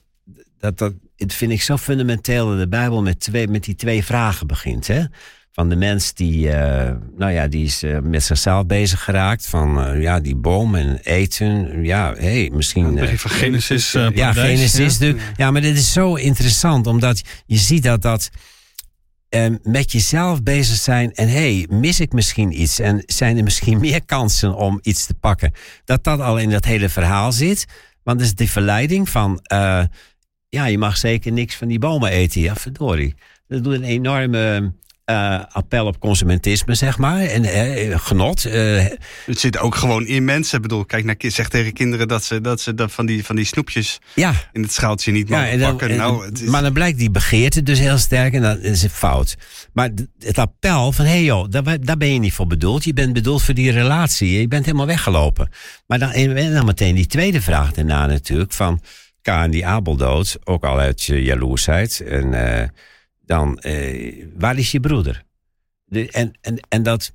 [0.57, 4.03] dat, dat, dat vind ik zo fundamenteel dat de Bijbel met, twee, met die twee
[4.03, 4.87] vragen begint.
[4.87, 5.03] Hè?
[5.51, 9.45] Van de mens die, uh, nou ja, die is uh, met zichzelf bezig geraakt.
[9.45, 11.83] Van uh, ja, die boom en eten.
[11.83, 12.95] Ja, hey, misschien.
[12.95, 13.91] Ja, van Genesis.
[13.91, 14.97] ja, Genesis.
[14.97, 15.13] Ja.
[15.35, 18.29] ja, maar dit is zo interessant, omdat je ziet dat dat.
[19.63, 24.05] met jezelf bezig zijn en hey, mis ik misschien iets en zijn er misschien meer
[24.05, 25.53] kansen om iets te pakken?
[25.85, 27.65] Dat dat al in dat hele verhaal zit.
[28.03, 29.39] Want dat is de verleiding van,
[30.49, 32.41] ja, je mag zeker niks van die bomen eten.
[32.41, 33.15] Ja, verdorie.
[33.47, 34.73] Dat doet een enorme
[35.11, 37.21] uh, appel op consumentisme, zeg maar.
[37.21, 38.45] En uh, genot.
[38.45, 38.85] Uh,
[39.25, 40.55] het zit ook gewoon in mensen.
[40.55, 43.35] Ik bedoel, kijk naar zeg tegen kinderen dat ze, dat ze dat van, die, van
[43.35, 44.33] die snoepjes ja.
[44.51, 45.95] in het schaaltje niet mogen ja, pakken.
[45.95, 46.47] nou, het is...
[46.47, 49.37] Maar dan blijkt die begeerte dus heel sterk en dat is het fout.
[49.73, 52.83] Maar het appel van, hé hey joh, daar, daar ben je niet voor bedoeld.
[52.83, 54.39] Je bent bedoeld voor die relatie.
[54.39, 55.49] Je bent helemaal weggelopen.
[55.87, 58.81] Maar dan, en dan meteen die tweede vraag daarna natuurlijk van...
[59.21, 61.99] Kaan die Abel dood, ook al uit je jaloersheid.
[61.99, 62.33] En
[63.31, 65.23] dan uh, waar is je broeder?
[65.85, 67.11] De, en, en, en dat,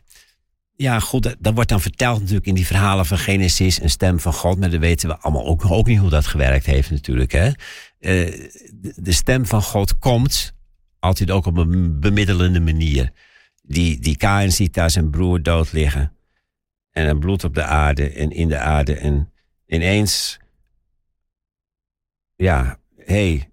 [0.76, 4.20] ja, goed, dat, dat, wordt dan verteld natuurlijk in die verhalen van Genesis, een stem
[4.20, 7.33] van God, maar dan weten we allemaal ook, ook niet hoe dat gewerkt heeft natuurlijk.
[7.33, 7.46] Hè?
[7.46, 8.48] Uh,
[8.96, 10.52] de, stem van God komt
[10.98, 13.12] altijd ook op een bemiddelende manier.
[13.62, 16.12] Die, die Kain ziet daar zijn broer dood liggen.
[16.90, 18.94] En dan bloed op de aarde en in de aarde.
[18.94, 19.33] En
[19.66, 20.38] ineens,
[22.37, 23.50] ja, hé, hey,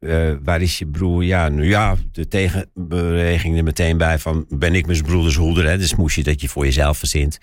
[0.00, 1.24] uh, waar is je broer?
[1.24, 4.46] Ja, nu ja, de tegenbeweging er meteen bij van...
[4.48, 5.66] ben ik mijn broeders hoeder?
[5.66, 5.78] Hè?
[5.78, 7.38] Dus moest je dat je voor jezelf verzint.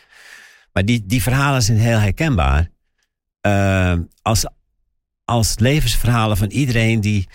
[0.74, 2.70] Maar die, die verhalen zijn heel herkenbaar.
[3.42, 4.46] Uh, als,
[5.26, 7.28] als levensverhalen van iedereen die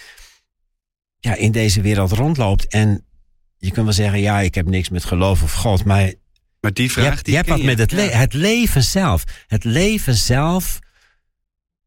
[1.19, 2.67] ja, in deze wereld rondloopt.
[2.67, 3.05] En
[3.57, 6.13] je kunt wel zeggen, ja, ik heb niks met geloof of God, maar.
[6.61, 9.25] Maar die vraag je hebt, die je hebt wat met het, le het leven zelf.
[9.47, 10.79] Het leven zelf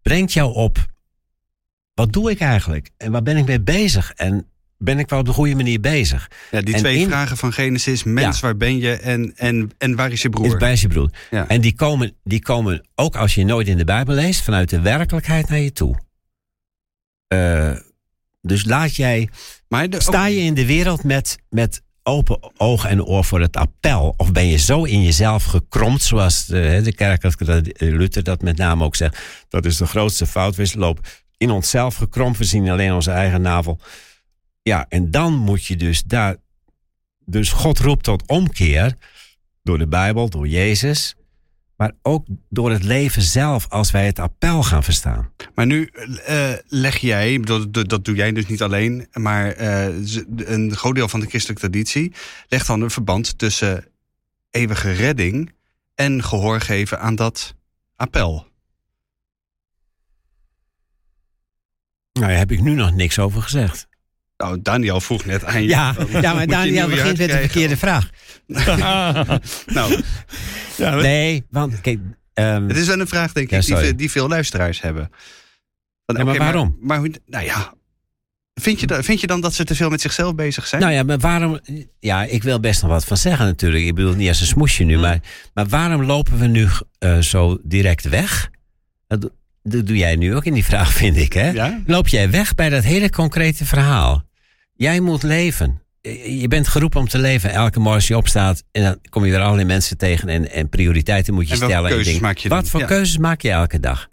[0.02, 0.94] brengt jou op.
[1.96, 2.90] Wat doe ik eigenlijk?
[2.98, 4.12] En waar ben ik mee bezig?
[4.12, 6.32] En ben ik wel op de goede manier bezig?
[6.52, 8.04] Ja, die twee vragen van Genesis.
[8.04, 8.92] Mens, waar ben je?
[8.92, 10.46] En, en, en waar is je broer?
[10.46, 11.10] Is bij je broer.
[11.32, 11.48] Ja.
[11.48, 14.82] En die komen, die komen ook als je nooit in de Bijbel leest, vanuit de
[14.82, 16.00] werkelijkheid naar je toe.
[17.34, 17.72] Uh,
[18.42, 19.30] dus laat jij.
[19.68, 24.14] Maar sta je in de wereld met, met open oog en oor voor het appel?
[24.18, 27.24] Of ben je zo in jezelf gekromd, zoals de, de kerk,
[27.78, 29.20] Luther dat met name ook zegt.
[29.50, 30.56] Dat is de grootste fout.
[31.38, 32.38] In onszelf gekromd.
[32.38, 33.80] We zien alleen onze eigen navel.
[34.62, 36.36] Ja, en dan moet je dus daar.
[37.26, 38.96] Dus God roept tot omkeer.
[39.64, 41.16] Door de Bijbel, door Jezus
[41.76, 45.32] maar ook door het leven zelf als wij het appel gaan verstaan.
[45.56, 45.90] Maar nu
[46.30, 49.86] uh, leg jij, dat, dat, doe jij dus niet alleen, maar uh,
[50.36, 52.14] een groot deel van de christelijke traditie
[52.48, 53.88] legt dan een verband tussen
[54.50, 55.54] eeuwige redding
[55.96, 57.56] en gehoor geven aan dat
[57.96, 58.48] appel.
[62.20, 63.88] Nou, daar heb ik nu nog niks over gezegd.
[64.38, 65.68] Nou, Daniel vroeg net aan je.
[65.68, 68.10] Ja, ja maar Daniel begint met de verkeerde vraag.
[69.66, 70.02] nou.
[70.78, 72.00] Ja, nee, want kijk...
[72.34, 75.10] Um, het is wel een vraag, denk ik, die, die, veel luisteraars hebben.
[76.06, 76.78] Van, ja, maar waarom?
[76.82, 77.74] Maar, maar, nou ja,
[78.62, 80.82] Vind je, vind je dan dat ze te veel met zichzelf bezig zijn?
[80.82, 81.60] Nou ja, maar waarom.
[82.00, 83.86] Ja, ik wil best nog wat van zeggen natuurlijk.
[83.86, 84.96] Ik bedoel niet als een smoesje nu.
[84.96, 85.02] Hm.
[85.02, 85.20] Maar,
[85.54, 86.68] maar waarom lopen we nu
[87.00, 88.50] uh, zo direct weg?
[89.08, 89.32] Dat,
[89.68, 91.34] dat doe jij nu ook in die vraag, vind ik.
[91.34, 91.50] Hè?
[91.50, 91.82] Ja?
[91.86, 94.24] Loop jij weg bij dat hele concrete verhaal?
[94.74, 95.82] Jij moet leven.
[96.26, 97.52] Je bent geroepen om te leven.
[97.52, 100.70] Elke morgen als je opstaat en dan kom je weer allerlei mensen tegen en, en
[100.70, 101.90] prioriteiten moet je en stellen.
[101.90, 104.08] Keuzes en maak je wat voor keuzes maak je elke dag?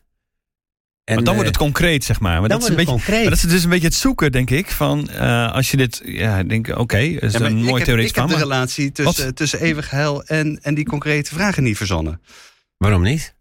[1.05, 2.41] En, maar dan wordt het eh, concreet, zeg maar.
[2.41, 3.25] maar dat is een beetje, concreet.
[3.25, 4.71] dat is dus een beetje het zoeken, denk ik.
[4.71, 8.29] Van uh, als je dit, ja, denk oké, okay, is een mooi theoretisch Ik heb
[8.29, 12.21] de relatie tussen, tussen eeuwig hel en, en die concrete vragen niet verzonnen.
[12.77, 13.35] Waarom niet?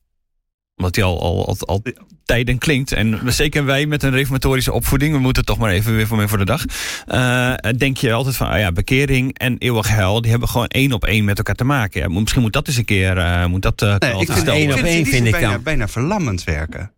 [0.81, 1.83] Omdat die al, al, al, al
[2.25, 2.91] tijden klinkt.
[2.91, 6.37] En zeker wij met een reformatorische opvoeding, we moeten toch maar even weer voor, voor
[6.37, 6.65] de dag.
[7.07, 10.91] Uh, denk je altijd van, oh ja, bekering en eeuwig hel, die hebben gewoon één
[10.91, 12.01] op één met elkaar te maken.
[12.01, 14.71] Ja, misschien moet dat eens een keer, uh, moet dat uh, nee, ik vind één
[14.71, 15.63] op één vind ik bijna, dan.
[15.63, 16.91] bijna verlammend werken.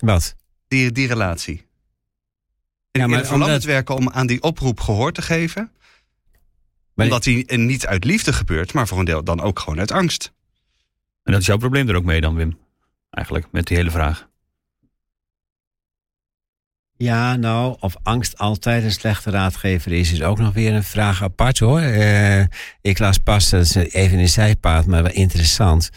[0.00, 0.36] Wat?
[0.68, 1.66] Die, die relatie.
[2.90, 5.70] Ja, maar verlammend werken om aan die oproep gehoor te geven.
[6.94, 9.92] Maar omdat die niet uit liefde gebeurt, maar voor een deel dan ook gewoon uit
[9.92, 10.32] angst.
[11.22, 12.58] En dat is jouw probleem er ook mee dan, Wim?
[13.10, 14.28] Eigenlijk, met die hele vraag.
[16.98, 21.22] Ja, nou, of angst altijd een slechte raadgever is, is ook nog weer een vraag
[21.22, 21.80] apart hoor.
[21.80, 22.40] Uh,
[22.80, 25.90] ik las pas, even in zijpaad, maar wel interessant.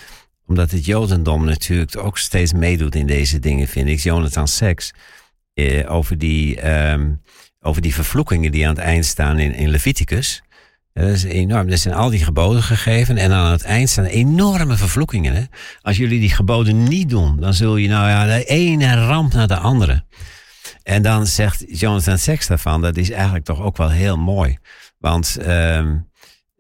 [0.47, 3.99] Omdat het Jodendom natuurlijk ook steeds meedoet in deze dingen, vind ik.
[3.99, 4.91] Jonathan Seks,
[5.53, 7.21] uh, over, die, um,
[7.59, 10.41] over die vervloekingen die aan het eind staan in Leviticus.
[10.99, 11.69] Dat is enorm.
[11.69, 15.35] Er zijn al die geboden gegeven en aan het eind staan enorme vervloekingen.
[15.35, 15.43] Hè?
[15.81, 19.47] Als jullie die geboden niet doen, dan zul je nou ja, de ene ramp naar
[19.47, 20.03] de andere.
[20.83, 24.57] En dan zegt Jonathan Sacks daarvan, dat is eigenlijk toch ook wel heel mooi.
[24.97, 25.79] Want uh,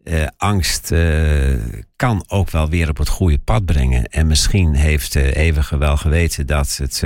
[0.03, 1.53] uh, angst uh,
[1.95, 4.05] kan ook wel weer op het goede pad brengen.
[4.05, 7.03] En misschien heeft Eeuwige wel geweten dat het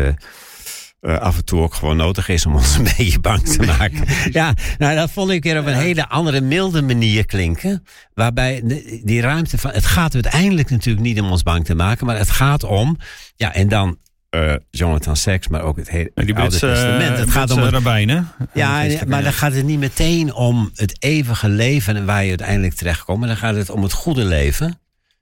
[1.03, 4.05] af en toe ook gewoon nodig is om ons een beetje bang te maken.
[4.31, 7.83] ja, nou dat vond ik weer op een hele andere, milde manier klinken.
[8.13, 8.61] Waarbij
[9.03, 9.71] die ruimte van.
[9.71, 12.97] Het gaat uiteindelijk natuurlijk niet om ons bang te maken, maar het gaat om.
[13.35, 13.97] Ja, en dan
[14.35, 17.17] uh, Jonathan Sacks, maar ook het hele die Oude Testament.
[17.17, 18.27] Het gaat om het, rabbijnen.
[18.53, 22.73] Ja, maar dan gaat het niet meteen om het eeuwige leven en waar je uiteindelijk
[22.73, 23.19] terechtkomt.
[23.19, 24.79] Maar dan gaat het om het goede leven.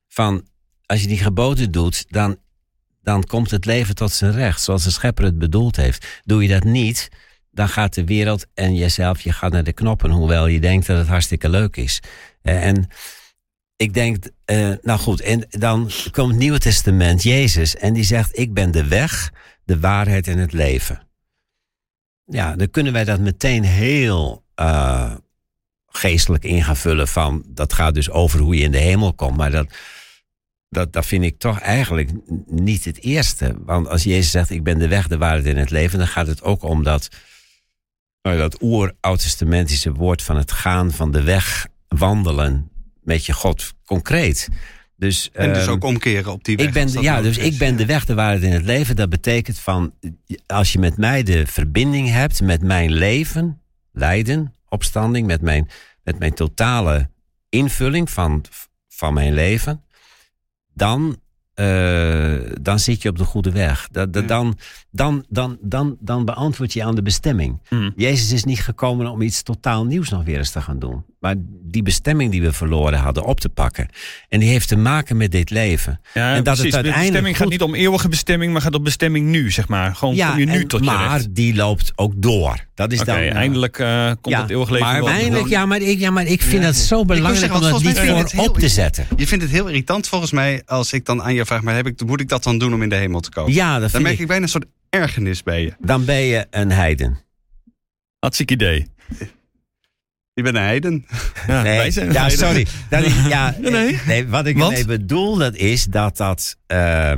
[0.08, 0.48] Van
[0.86, 2.38] als je die geboden doet, dan,
[3.02, 4.62] dan komt het leven tot zijn recht.
[4.62, 6.22] Zoals de schepper het bedoeld heeft.
[6.24, 7.10] Doe je dat niet,
[7.52, 10.10] dan gaat de wereld en jezelf, je gaat naar de knoppen.
[10.10, 12.00] Hoewel je denkt dat het hartstikke leuk is.
[12.44, 12.88] Uh, en
[13.76, 18.38] ik denk, uh, nou goed, en dan komt het Nieuwe Testament, Jezus, en die zegt:
[18.38, 19.32] Ik ben de weg,
[19.64, 21.08] de waarheid en het leven.
[22.26, 25.14] Ja, dan kunnen wij dat meteen heel uh,
[25.88, 29.38] geestelijk in gaan vullen van, dat gaat dus over hoe je in de hemel komt,
[29.38, 29.68] maar dat,
[30.72, 32.10] dat, dat vind ik toch eigenlijk
[32.46, 33.56] niet het eerste.
[33.66, 36.28] Want als Jezus zegt: Ik ben de weg, de waarheid en het leven, dan gaat
[36.28, 37.08] het ook om dat,
[38.28, 42.72] uh, dat oer-oud-testamentische woord van het gaan van de weg, wandelen,
[43.04, 44.50] met je God concreet.
[44.96, 46.66] Dus, en dus ehm, ook omkeren op die weg.
[46.66, 48.96] Ik ben, ja, dus ik ben de weg, de waarheid in het leven.
[48.96, 49.94] Dat betekent van,
[50.48, 55.70] als je met mij de verbinding hebt met mijn leven, lijden, opstanding, met mijn,
[56.04, 57.10] met mijn totale
[57.50, 58.46] invulling van,
[58.88, 59.84] van mijn leven,
[60.82, 61.18] dan
[61.56, 63.88] uh, dan zit je op de goede weg.
[63.92, 64.58] Dat, dan,
[64.92, 67.62] dan, dan, dan, dan beantwoord je aan de bestemming.
[67.70, 67.94] Mm.
[67.96, 71.04] Jezus is niet gekomen om iets totaal nieuws nog weer eens te gaan doen.
[71.22, 73.88] Maar die bestemming die we verloren hadden op te pakken.
[74.30, 76.02] En die heeft te maken met dit leven.
[76.14, 76.64] Ja, en dat precies.
[76.64, 79.68] het de uiteindelijk bestemming gaat niet om eeuwige bestemming, maar gaat om bestemming nu, zeg
[79.68, 79.96] maar.
[79.96, 81.36] Gewoon kom je nu en- tot je maar recht.
[81.36, 82.66] die loopt ook door.
[82.74, 83.16] Dat is dan.
[83.16, 86.42] eindelijk eh, komt ja, het eeuwig leven maar eindelijk, ja, maar ik, ja, maar ik
[86.42, 89.08] vind het zo belangrijk zeggen, om dat niet voor het op te zetten.
[89.16, 91.88] Je vindt het heel irritant volgens mij als ik dan aan je vraag, maar heb
[91.88, 93.54] ik, moet ik dat dan doen om in de hemel te komen?
[93.54, 94.22] Ja, dat dan merk ik.
[94.22, 95.74] ik bijna een soort ergernis bij je.
[95.80, 97.20] Dan ben je een heiden.
[98.20, 98.88] Hartstikke idee.
[100.34, 101.06] Je bent een heiden.
[101.48, 102.68] Ja, Nee, wij zijn ja, gescheiden.
[102.68, 102.86] sorry.
[102.90, 103.56] Dat is, ja,
[104.08, 107.14] Nee, wat ik ermee bedoel, dat is dat dat eh,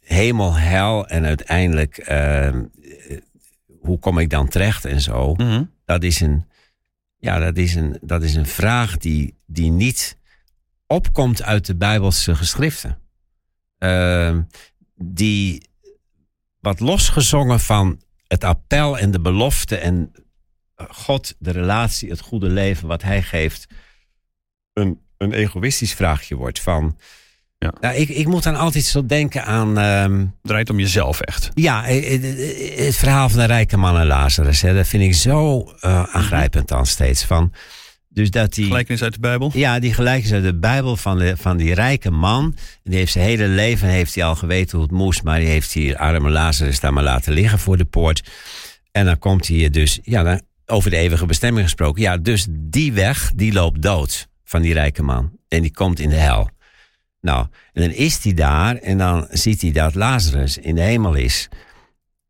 [0.00, 2.64] hemel, hel en uiteindelijk ehm,
[3.08, 3.16] eh,
[3.80, 5.34] hoe kom ik dan terecht en zo.
[5.34, 5.62] Mhm.
[5.84, 6.46] Dat is een,
[7.18, 10.18] ja, dat is een, dat is een vraag die, die niet
[10.86, 12.98] opkomt uit de Bijbelse geschriften.
[13.78, 14.42] Ehm,
[14.94, 15.68] die
[16.60, 20.12] wat losgezongen van het appel en de belofte en
[20.76, 23.66] God, de relatie, het goede leven wat hij geeft,
[24.72, 26.96] een, een egoïstisch vraagje wordt van.
[27.58, 27.72] Ja.
[27.80, 29.78] Nou, ik, ik moet dan altijd zo denken aan.
[29.78, 31.50] ehm, draait om jezelf echt.
[31.54, 34.62] ja, eh, eh, het verhaal van de rijke man en Lazarus.
[34.62, 37.24] Hè, dat vind ik zo eh, aangrijpend dan steeds.
[37.24, 37.52] Van,
[38.08, 39.50] dus dat die, Gelijkenis uit de Bijbel.
[39.54, 42.56] ja, die gelijk is uit de Bijbel van, de, van die rijke man.
[42.82, 45.22] Die heeft zijn hele leven heeft hij al geweten hoe het moest.
[45.22, 48.30] Maar die heeft die arme Lazarus daar maar laten liggen voor de poort.
[48.92, 52.02] En dan komt hij dus, ja, dan, over de eeuwige bestemming gesproken.
[52.02, 55.38] Ja, dus die weg, die loopt dood van die rijke man.
[55.48, 56.50] En die komt in de hel.
[57.20, 61.14] Nou, en dan is hij daar en dan ziet hij dat Lazarus in de hemel
[61.14, 61.48] is.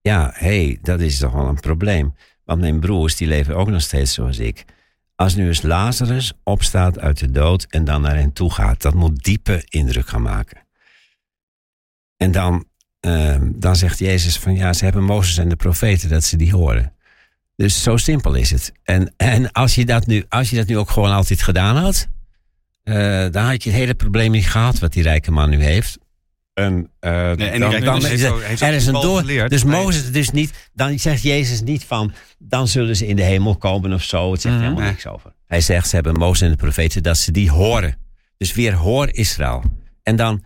[0.00, 2.14] Ja, hé, hey, dat is toch wel een probleem.
[2.44, 4.64] Want mijn broers, die leven ook nog steeds zoals ik.
[5.14, 8.94] Als nu eens Lazarus opstaat uit de dood en dan naar hen toe gaat, dat
[8.94, 10.66] moet diepe indruk gaan maken.
[12.16, 12.64] En dan,
[13.00, 16.52] eh, dan zegt Jezus van ja, ze hebben Mozes en de profeten dat ze die
[16.52, 16.92] horen.
[17.56, 18.72] Dus zo simpel is het.
[18.82, 22.08] En, en als, je dat nu, als je dat nu ook gewoon altijd gedaan had,
[22.82, 22.94] eh,
[23.30, 25.98] dan had je het hele probleem niet gehad wat die rijke man nu heeft.
[26.54, 29.18] En, eh, en die dan, is heeft er, ook- heeft er ook is een door.
[29.20, 29.50] geleerd.
[29.50, 29.82] Dus Nee.
[29.82, 33.92] Mozes, dus niet, dan zegt Jezus niet van, dan zullen ze in de hemel komen
[33.92, 34.32] of zo.
[34.32, 34.62] Het zegt Mhm.
[34.64, 34.92] helemaal Nee.
[34.92, 35.32] niks over.
[35.46, 37.96] Hij zegt, ze hebben Mozes en de profeten dat ze die horen.
[38.36, 39.62] Dus weer hoor Israël.
[40.02, 40.44] En dan,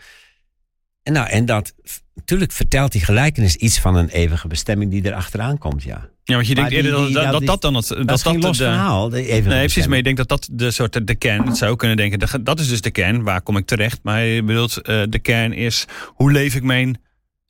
[1.09, 1.75] en nou, en dat,
[2.15, 6.09] natuurlijk vertelt die gelijkenis iets van een eeuwige bestemming die er achteraan komt, ja.
[6.25, 7.89] Ja, want je denkt eerder dat, dat, dat, dat dan het...
[7.89, 9.87] Dat, Dat, is dat los de, verhaal, de eeuwige Nee, precies.
[9.87, 11.47] Maar je denkt dat dat de soort de kern.
[11.47, 13.23] Het zou kunnen denken, dat- dat is dus de kern.
[13.23, 13.99] Waar kom ik terecht?
[14.03, 17.01] Maar je bedoelt, eh, de kern is, hoe leef ik mijn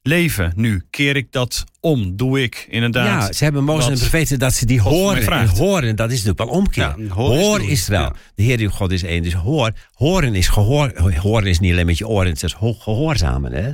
[0.08, 0.82] leven nu?
[0.90, 2.16] Keer ik dat om?
[2.16, 3.26] Doe ik inderdaad?
[3.26, 5.48] Ja, ze hebben Mozes en de profeten dat ze die horen.
[5.48, 6.82] Horen, dat is natuurlijk wel omkeer.
[6.82, 7.68] Ja, is hoor doen.
[7.68, 8.00] Israël.
[8.02, 8.12] Ja.
[8.34, 9.22] De Heer uw God is één.
[9.22, 9.70] Dus hoor.
[9.92, 10.92] Horen is gehoor.
[11.20, 12.28] Horen is niet alleen met je oren.
[12.32, 13.52] Het is ho- gehoorzamen.
[13.52, 13.70] Hè?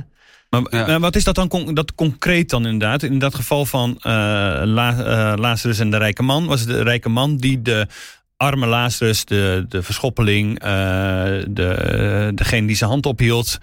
[0.49, 0.85] Maar, Ja.
[0.85, 3.03] maar wat is dat dan con- dat concreet dan inderdaad?
[3.03, 6.45] In dat geval van La, eh, Lazarus en de rijke man...
[6.45, 7.87] was het de rijke man die de
[8.37, 10.59] arme Lazarus, de, de verschoppeling...
[10.59, 10.69] eh,
[11.47, 13.57] de, degene die zijn hand ophield...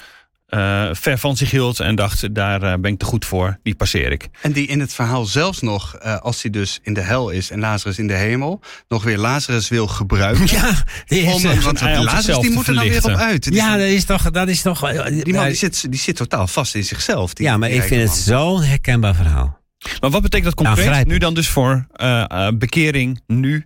[0.53, 3.75] eh, ver van zich hield en dacht, daar eh, ben ik te goed voor, die
[3.75, 4.29] passeer ik.
[4.41, 7.51] En die in het verhaal zelfs nog, eh, als hij dus in de hel is
[7.51, 10.47] en Lazarus in de hemel, nog weer Lazarus wil gebruiken.
[10.47, 13.47] Ja, die is, Om, eh, want Lazarus die moet er dan weer op uit.
[13.47, 14.31] Is ja dat is toch.
[14.31, 17.35] Dat is toch die man die zit, die zit totaal vast in zichzelf.
[17.35, 19.61] Die, ja, maar ik vind het zo'n herkenbaar verhaal.
[20.01, 23.65] Maar wat betekent dat concreet nu dan dus voor eh, eh, bekering nu...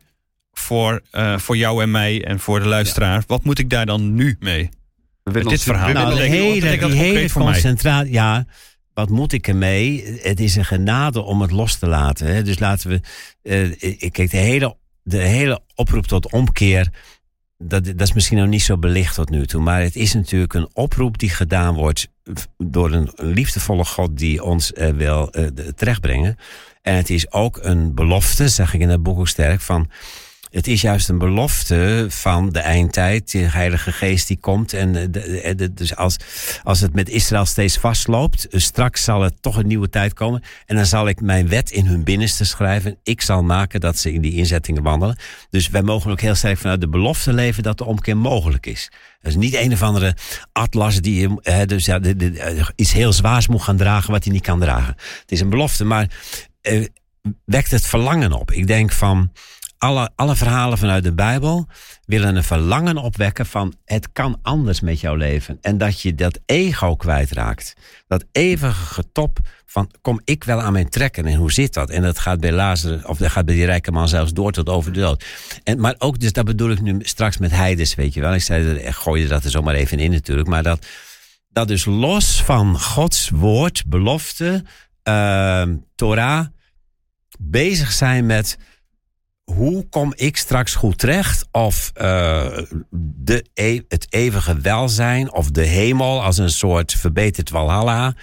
[0.58, 3.24] Voor, eh, voor jou en mij en voor de luisteraar.
[3.26, 4.68] Wat moet ik daar dan nu mee?
[5.32, 5.92] Dit ons- verhaal.
[5.92, 8.12] Nou, de hele, die dat hele concentratie.
[8.12, 8.46] Ja,
[8.94, 10.18] wat moet ik ermee?
[10.22, 12.26] Het is een genade om het los te laten.
[12.26, 12.42] Hè?
[12.42, 13.00] Dus laten we.
[13.42, 16.88] eh, kijk, de hele, de hele oproep tot omkeer.
[17.58, 19.62] Dat, dat is misschien nog niet zo belicht tot nu toe.
[19.62, 22.08] Maar het is natuurlijk een oproep die gedaan wordt.
[22.58, 26.36] door een liefdevolle God die ons eh, wil eh, de- terechtbrengen.
[26.82, 29.60] En het is ook een belofte, zeg ik in het boek ook sterk.
[29.60, 29.90] van
[30.56, 33.30] het is juist een belofte van de eindtijd.
[33.32, 34.72] De Heilige Geest die komt.
[34.72, 35.12] En
[35.74, 36.16] dus als,
[36.62, 38.48] als het met Israël steeds vastloopt.
[38.48, 40.42] eh, Straks zal het toch een nieuwe tijd komen.
[40.66, 42.98] En dan zal ik mijn wet in hun binnenste schrijven.
[43.02, 45.16] Ik zal maken dat ze in die inzettingen wandelen.
[45.50, 48.88] Dus wij mogen ook heel sterk vanuit de belofte leven dat de omkeer mogelijk is.
[49.20, 50.16] Dat is niet een of andere
[50.52, 54.42] atlas die je, dus ja, eh, iets heel zwaars moet gaan dragen wat hij niet
[54.42, 54.94] kan dragen.
[55.20, 56.10] Het is een belofte, maar
[56.60, 56.84] eh,
[57.44, 58.50] wekt het verlangen op.
[58.50, 59.32] Ik denk van,
[59.78, 61.66] alle, alle verhalen vanuit de Bijbel
[62.04, 65.58] willen een verlangen opwekken van het kan anders met jouw leven.
[65.60, 67.74] En dat je dat ego kwijtraakt.
[68.06, 71.90] Dat eeuwige getop van kom ik wel aan mijn trekken en hoe zit dat?
[71.90, 74.68] En dat gaat bij Lazarus, of dat gaat bij die rijke man zelfs door tot
[74.68, 75.24] over de dood.
[75.62, 78.34] En, maar ook, dus dat bedoel ik nu straks met heides, weet je wel.
[78.34, 80.48] Ik zei, ik gooide dat er zomaar even in natuurlijk.
[80.48, 80.86] Maar dat,
[81.48, 84.64] dat dus los van Gods woord, belofte,
[85.08, 85.62] uh,
[85.94, 86.46] Torah,
[87.38, 88.58] bezig zijn met
[89.52, 91.46] hoe kom ik straks goed terecht?
[91.50, 92.58] Of uh,
[92.90, 98.14] de, e het eeuwige welzijn of de hemel als een soort verbeterd walhalla.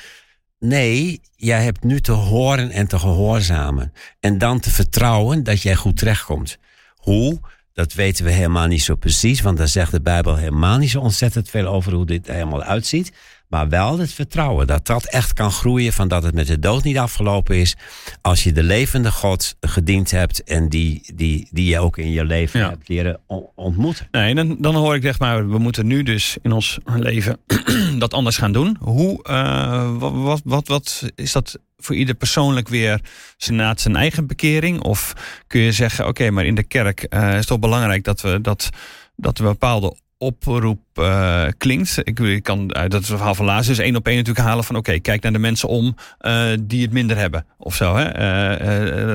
[0.59, 3.93] Nee, jij hebt nu te horen en te gehoorzamen.
[4.19, 6.57] En dan te vertrouwen dat jij goed terechtkomt.
[6.95, 7.39] Hoe?
[7.73, 10.99] Dat weten we helemaal niet zo precies, want daar zegt de Bijbel helemaal niet zo
[10.99, 13.11] ontzettend veel over hoe dit helemaal uitziet.
[13.53, 16.83] Maar wel het vertrouwen dat dat echt kan groeien van dat het met de dood
[16.83, 17.75] niet afgelopen is.
[18.21, 22.25] Als je de levende God gediend hebt en die, die, die je ook in je
[22.25, 23.19] leven hebt leren
[23.55, 24.07] ontmoeten.
[24.11, 27.39] Nee, dan, dan hoor ik zeg maar, we moeten nu dus in ons leven
[27.97, 28.77] dat anders gaan doen.
[28.79, 33.01] Hoe, uh, wat, wat, wat is dat voor ieder persoonlijk weer
[33.47, 34.81] na zijn eigen bekering?
[34.81, 35.13] Of
[35.47, 38.41] kun je zeggen, oké, maar in de kerk uh, is het toch belangrijk dat we
[38.41, 38.69] dat,
[39.15, 41.97] dat we bepaalde oproep uh, klinkt.
[42.03, 44.99] Ik, ik kan uit dat verhaal van Lazarus één op één natuurlijk halen van oké,
[44.99, 47.93] kijk naar de mensen om uh, die het minder hebben of zo.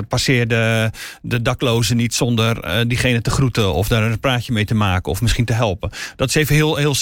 [0.08, 0.90] Passeer de,
[1.22, 5.20] de daklozen niet zonder diegene te groeten of daar een praatje mee te maken of
[5.20, 5.90] misschien te helpen.
[6.16, 6.94] Dat is even heel, heel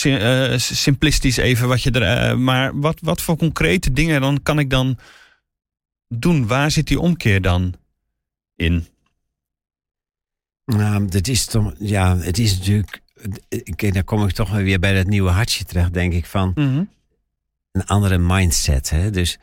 [0.57, 2.39] simplistisch even wat je er.
[2.39, 4.99] maar wat, wat voor concrete dingen dan kan ik dan
[6.09, 6.47] doen?
[6.47, 7.75] Waar zit die omkeer dan
[8.57, 8.87] in?
[10.67, 13.03] Nou, dat is toch, ja, het is natuurlijk
[13.75, 16.85] Kijk, dan kom ik toch weer bij dat nieuwe hartje terecht, denk ik, van mhm.
[17.73, 18.91] een andere mindset.
[18.91, 19.11] Hè?
[19.11, 19.39] Dus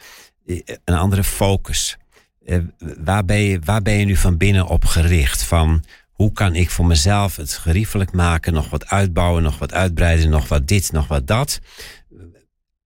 [0.46, 1.98] eh, een andere focus.
[2.46, 2.58] Uh,
[2.98, 5.44] waar, ben je, waar ben je nu van binnen op gericht?
[5.44, 10.30] Van hoe kan ik voor mezelf het geriefelijk maken, nog wat uitbouwen, nog wat uitbreiden,
[10.30, 11.60] nog wat dit, nog wat dat?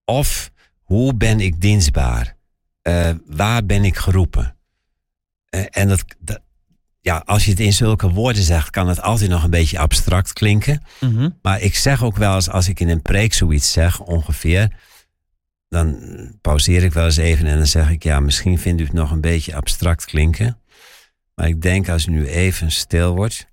[0.04, 0.50] Of
[0.82, 2.36] hoe ben ik dienstbaar?
[2.82, 4.56] Uh, waar ben ik geroepen?
[5.50, 6.40] en dat, dat,
[7.08, 10.32] ja, als je het in zulke woorden zegt, kan het altijd nog een beetje abstract
[10.32, 10.82] klinken.
[11.00, 11.28] Mhm.
[11.42, 14.68] Maar ik zeg ook wel eens, als ik in een preek zoiets zeg, ongeveer,
[15.68, 15.98] dan
[16.40, 19.10] pauzeer ik wel eens even en dan zeg ik, ja, misschien vindt u het nog
[19.10, 20.58] een beetje abstract klinken.
[21.34, 23.46] Maar ik denk als u nu even stil wordt,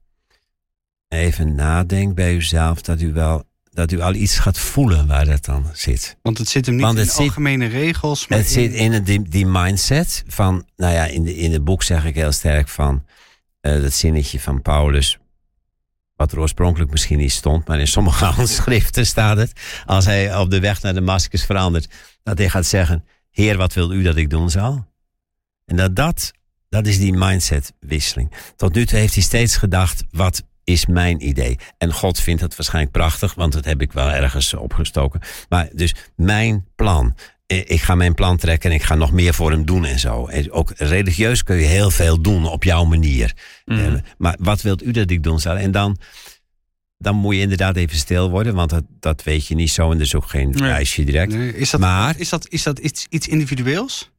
[1.08, 5.46] even nadenkt bij uzelf, dat u wel dat u al iets gaat voelen waar dat
[5.46, 6.18] dan zit.
[6.22, 8.28] Want het zit hem niet in de algemene regels.
[8.28, 11.84] Maar het zit in die, die mindset van, nou ja, in, de, in het boek
[11.84, 13.04] zeg ik heel sterk van,
[13.66, 15.18] uh, dat zinnetje van Paulus,
[16.16, 19.52] wat er oorspronkelijk misschien niet stond, maar in sommige handschriften staat het,
[19.86, 23.92] als hij op de weg naar Damascus verandert, dat hij gaat zeggen, Heer, wat wil
[23.92, 24.88] u dat ik doen zal?
[25.66, 26.32] En dat, dat,
[26.70, 28.32] dat is die mindsetwisseling.
[28.56, 31.60] Tot nu toe heeft hij steeds gedacht, wat is mijn idee?
[31.78, 35.22] En God vindt het waarschijnlijk prachtig, want dat heb ik wel ergens opgestoken.
[35.50, 37.16] Maar dus mijn plan.
[37.48, 40.00] Eh, ik ga mijn plan trekken en ik ga nog meer voor hem doen en
[40.00, 40.26] zo.
[40.26, 43.34] En ook religieus kun je heel veel doen op jouw manier.
[43.66, 43.80] Mhm.
[43.80, 45.56] Eh, maar wat wilt u dat ik doen zal?
[45.56, 45.98] En dan,
[46.98, 49.98] dan moet je inderdaad even stil worden, want dat, dat weet je niet zo en
[49.98, 50.70] er is ook geen nee.
[50.70, 51.34] lijstje direct.
[51.34, 51.56] Nee.
[51.56, 54.14] Is dat, maar, is dat, is dat iets, iets individueels?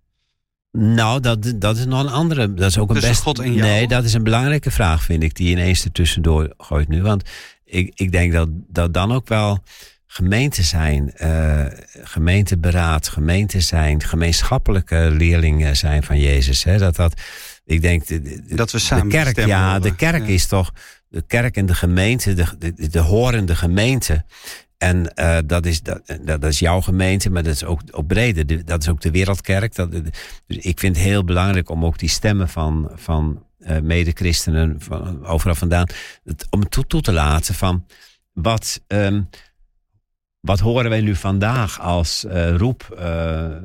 [0.72, 2.54] Nou, dat, dat is nog een andere.
[2.54, 3.22] Dat is ook een best.
[3.22, 3.68] God en jou?
[3.68, 7.02] Nee, dat is een belangrijke vraag, vind ik, die ineens ertussendoor gooit nu.
[7.02, 7.22] Want
[7.64, 9.62] ik, ik denk dat dat dan ook wel
[10.16, 11.66] gemeente zijn, uh,
[12.02, 16.64] gemeenteberaad, gemeente zijn, gemeenschappelijke leerlingen zijn van Jezus.
[16.64, 16.78] Hè?
[16.78, 17.20] Dat dat,
[17.64, 20.72] ik denk, de, dat we samen de kerk, ja, de kerk is toch,
[21.08, 24.24] de kerk en de gemeente, de, de, de horende gemeente.
[24.78, 28.64] En uh, dat, is, dat, dat is jouw gemeente, maar dat is ook, ook breder.
[28.64, 29.74] Dat is ook de wereldkerk.
[29.74, 34.76] Dat, dus ik vind het heel belangrijk om ook die stemmen van, van uh, mede-christenen
[34.78, 35.86] van overal vandaan,
[36.24, 37.86] het, om toe, toe te laten van
[38.32, 38.80] wat.
[38.88, 39.28] Um,
[40.46, 43.56] wat horen wij nu vandaag als uh, roep uh,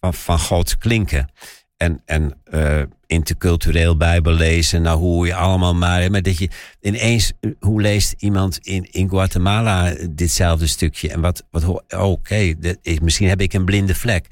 [0.00, 1.32] van, van God klinken?
[1.76, 6.10] En, en uh, intercultureel Bijbel lezen, nou hoe je allemaal maar.
[6.10, 6.48] Maar dat je
[6.80, 11.10] ineens, hoe leest iemand in, in Guatemala ditzelfde stukje?
[11.10, 12.56] En wat, wat oké, okay,
[13.02, 14.26] misschien heb ik een blinde vlek.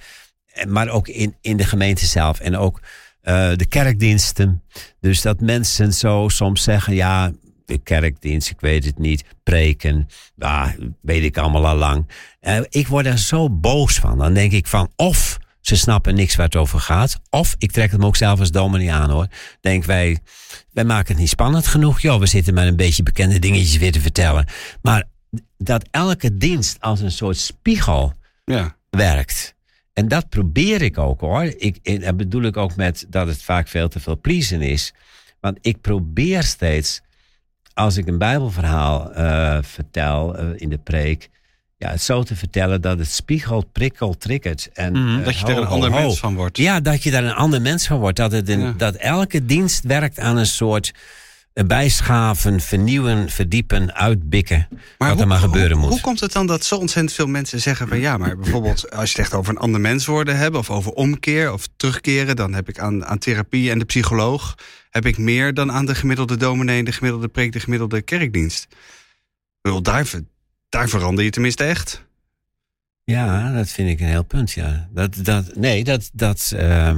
[0.68, 2.80] Maar ook in, in de gemeente zelf en ook
[3.56, 4.62] de kerkdiensten.
[5.00, 7.32] Dus dat mensen zo soms zeggen, ja,
[7.66, 10.68] de kerkdienst, ik weet het niet, preken, ah,
[11.00, 12.08] weet ik allemaal al lang.
[12.40, 14.18] Uh, ik word er zo boos van.
[14.18, 17.90] Dan denk ik van, of ze snappen niks waar het over gaat, of ik trek
[17.90, 19.26] hem ook zelf als dominee aan hoor.
[19.60, 20.18] Denk wij,
[20.72, 22.00] wij maken het niet spannend genoeg.
[22.00, 24.46] Joh, we zitten met een beetje bekende dingetjes weer te vertellen.
[24.82, 25.04] Maar
[25.56, 28.12] dat elke dienst als een soort spiegel
[28.44, 28.76] ja.
[28.90, 29.54] werkt.
[29.92, 31.42] En dat probeer ik ook hoor.
[31.42, 34.92] Ik, en bedoel ik ook met dat het vaak veel te veel pleasen is.
[35.40, 37.00] Want ik probeer steeds,
[37.74, 41.30] als ik een Bijbelverhaal uh, vertel uh, in de preek,
[41.78, 44.70] ja, het zo te vertellen dat het spiegelt, prikkelt, triggert.
[44.72, 46.56] En, mm, dat je er een ander mens van wordt.
[46.56, 48.16] Ja, dat je daar een ander mens van wordt.
[48.16, 48.74] Dat, het een, ja.
[48.76, 50.92] dat elke dienst werkt aan een soort
[51.52, 54.68] bijschaven, vernieuwen, verdiepen, uitbikken.
[54.98, 55.90] Maar wat er maar gebeuren hoe, moet.
[55.90, 59.10] Hoe komt het dan dat zo ontzettend veel mensen zeggen van ja, maar bijvoorbeeld als
[59.10, 62.54] je het echt over een ander mens worden hebben, of over omkeer of terugkeren, dan
[62.54, 64.54] heb ik aan, aan therapie en de psycholoog
[64.90, 68.66] heb ik meer dan aan de gemiddelde dominee, de gemiddelde preek, de gemiddelde kerkdienst.
[69.60, 70.10] Wel, daar,
[70.68, 72.04] daar verander je tenminste echt.
[73.04, 74.88] Ja, dat vind ik een heel punt, ja.
[74.90, 76.96] Dat, dat, nee, dat, dat, uh,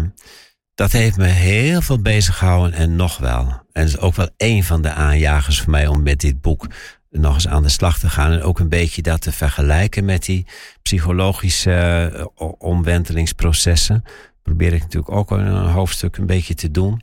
[0.74, 3.62] dat heeft me heel veel bezig gehouden en nog wel.
[3.72, 6.66] En is ook wel een van de aanjagers voor mij om met dit boek
[7.10, 8.32] nog eens aan de slag te gaan.
[8.32, 10.46] En ook een beetje dat te vergelijken met die
[10.82, 14.04] psychologische uh, omwentelingsprocessen.
[14.42, 17.02] Probeer ik natuurlijk ook in een hoofdstuk een beetje te doen.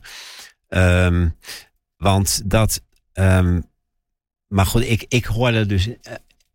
[0.68, 1.36] Um,
[1.96, 2.82] want dat.
[3.12, 3.64] Um,
[4.46, 5.86] maar goed, ik, ik hoorde dus.
[5.86, 5.94] Uh,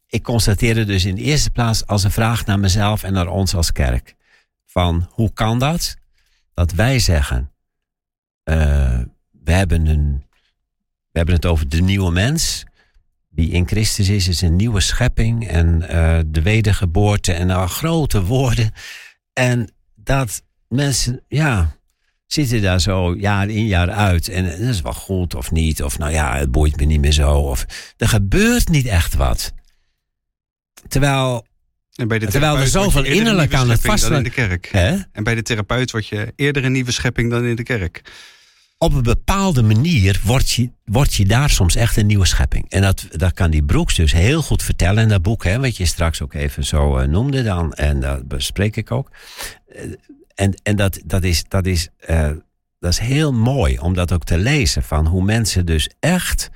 [0.07, 3.55] ik constateerde dus in de eerste plaats als een vraag naar mezelf en naar ons
[3.55, 4.15] als kerk.
[4.65, 5.97] Van hoe kan dat?
[6.57, 7.51] Dat wij zeggen.
[8.43, 8.99] Uh,
[9.43, 10.23] we, hebben een,
[11.11, 12.63] we hebben het over de nieuwe mens.
[13.29, 15.47] Wie in Christus is, is een nieuwe schepping.
[15.47, 18.71] En uh, de wedergeboorte en uh, grote woorden.
[19.33, 21.77] En dat mensen, ja,
[22.25, 24.27] zitten daar zo jaar in jaar uit.
[24.27, 25.83] En dat is wel goed of niet.
[25.83, 27.39] Of nou ja, het boeit me niet meer zo.
[27.39, 27.65] Of
[27.97, 29.53] er gebeurt niet echt wat.
[30.87, 31.45] Terwijl.
[31.97, 34.65] En bij de terwijl er zoveel innerlijk aan het vast in de kerk.
[35.11, 38.01] En bij de therapeut word je eerder een nieuwe schepping dan in de kerk.
[38.77, 42.69] Op een bepaalde manier word je, word je daar soms echt een nieuwe schepping.
[42.69, 45.77] En dat, dat kan die Broeks dus heel goed vertellen in dat boek, hè, wat
[45.77, 47.73] je straks ook even zo uh, noemde dan.
[47.73, 49.11] En dat bespreek ik ook.
[49.75, 49.81] Uh,
[50.35, 52.29] en, en dat, dat, is, dat, is, uh,
[52.79, 54.83] dat is heel mooi om dat ook te lezen.
[54.83, 56.49] Van hoe mensen dus echt.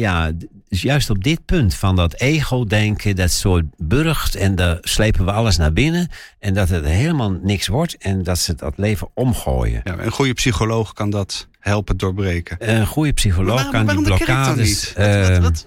[0.00, 0.32] Ja,
[0.68, 5.32] dus juist op dit punt van dat ego-denken, dat soort burgt en dan slepen we
[5.32, 6.08] alles naar binnen.
[6.38, 9.80] En dat het helemaal niks wordt en dat ze dat leven omgooien.
[9.84, 12.56] Ja, een goede psycholoog kan dat helpen doorbreken.
[12.58, 14.94] Een goede psycholoog kan die blokkades.
[14.98, 15.66] Uh, wat, wat,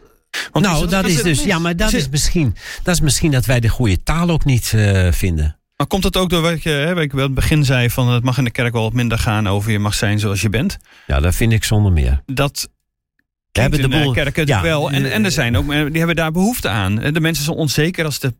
[0.51, 3.59] wat, nou, dat is dus, ja, maar dat is, misschien, dat is misschien dat wij
[3.59, 5.59] de goede taal ook niet uh, vinden.
[5.75, 8.23] Maar komt het ook door wat je hè, wat ik het begin zei: van het
[8.23, 10.77] mag in de kerk wel wat minder gaan over je mag zijn zoals je bent?
[11.07, 12.21] Ja, dat vind ik zonder meer.
[12.25, 12.69] Dat
[13.52, 14.91] hebben de boel, kerken ja, wel.
[14.91, 16.95] En, en er zijn ook, die hebben daar behoefte aan.
[16.95, 18.34] De mensen zijn onzeker als de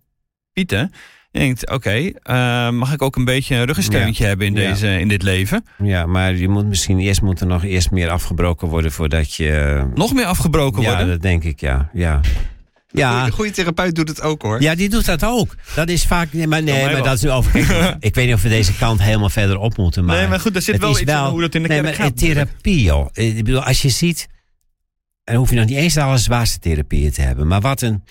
[0.54, 0.92] pieten.
[1.32, 4.30] Je denkt, oké, okay, uh, mag ik ook een beetje een ruggensteuntje ja.
[4.30, 4.98] hebben in, deze, ja.
[4.98, 5.66] in dit leven?
[5.84, 9.84] Ja, maar je moet misschien eerst moet er nog eerst meer afgebroken worden voordat je...
[9.96, 11.06] Nog meer afgebroken ja, worden?
[11.06, 11.90] Ja, dat denk ik, ja.
[11.94, 12.22] ja.
[12.92, 13.26] Ja.
[13.26, 14.62] Een goede therapeut doet het ook hoor.
[14.62, 15.56] Ja, die doet dat ook.
[15.76, 16.34] Dat is vaak.
[16.34, 17.52] Nee, maar, nee, maar dat is over.
[17.52, 20.06] Kijk, ik weet niet of we deze kant helemaal verder op moeten.
[20.06, 21.82] Maar nee, maar goed, er zit wel iets wel, in hoe dat in de nee,
[21.82, 22.18] kerk maar gaat.
[22.18, 23.08] Therapie, joh.
[23.14, 24.28] Ik bedoel, als je ziet.
[25.30, 27.48] En hoef je nog niet eens de allerzwaarste therapieën te hebben.
[27.48, 28.04] Maar wat een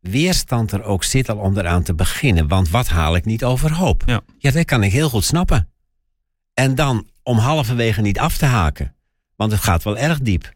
[0.00, 2.48] weerstand er ook zit al om eraan te beginnen.
[2.48, 4.02] Want wat haal ik niet overhoop?
[4.06, 4.20] Ja.
[4.38, 5.68] ja, dat kan ik heel goed snappen.
[6.54, 8.94] En dan om halverwege niet af te haken.
[9.36, 10.52] Want het gaat wel erg diep.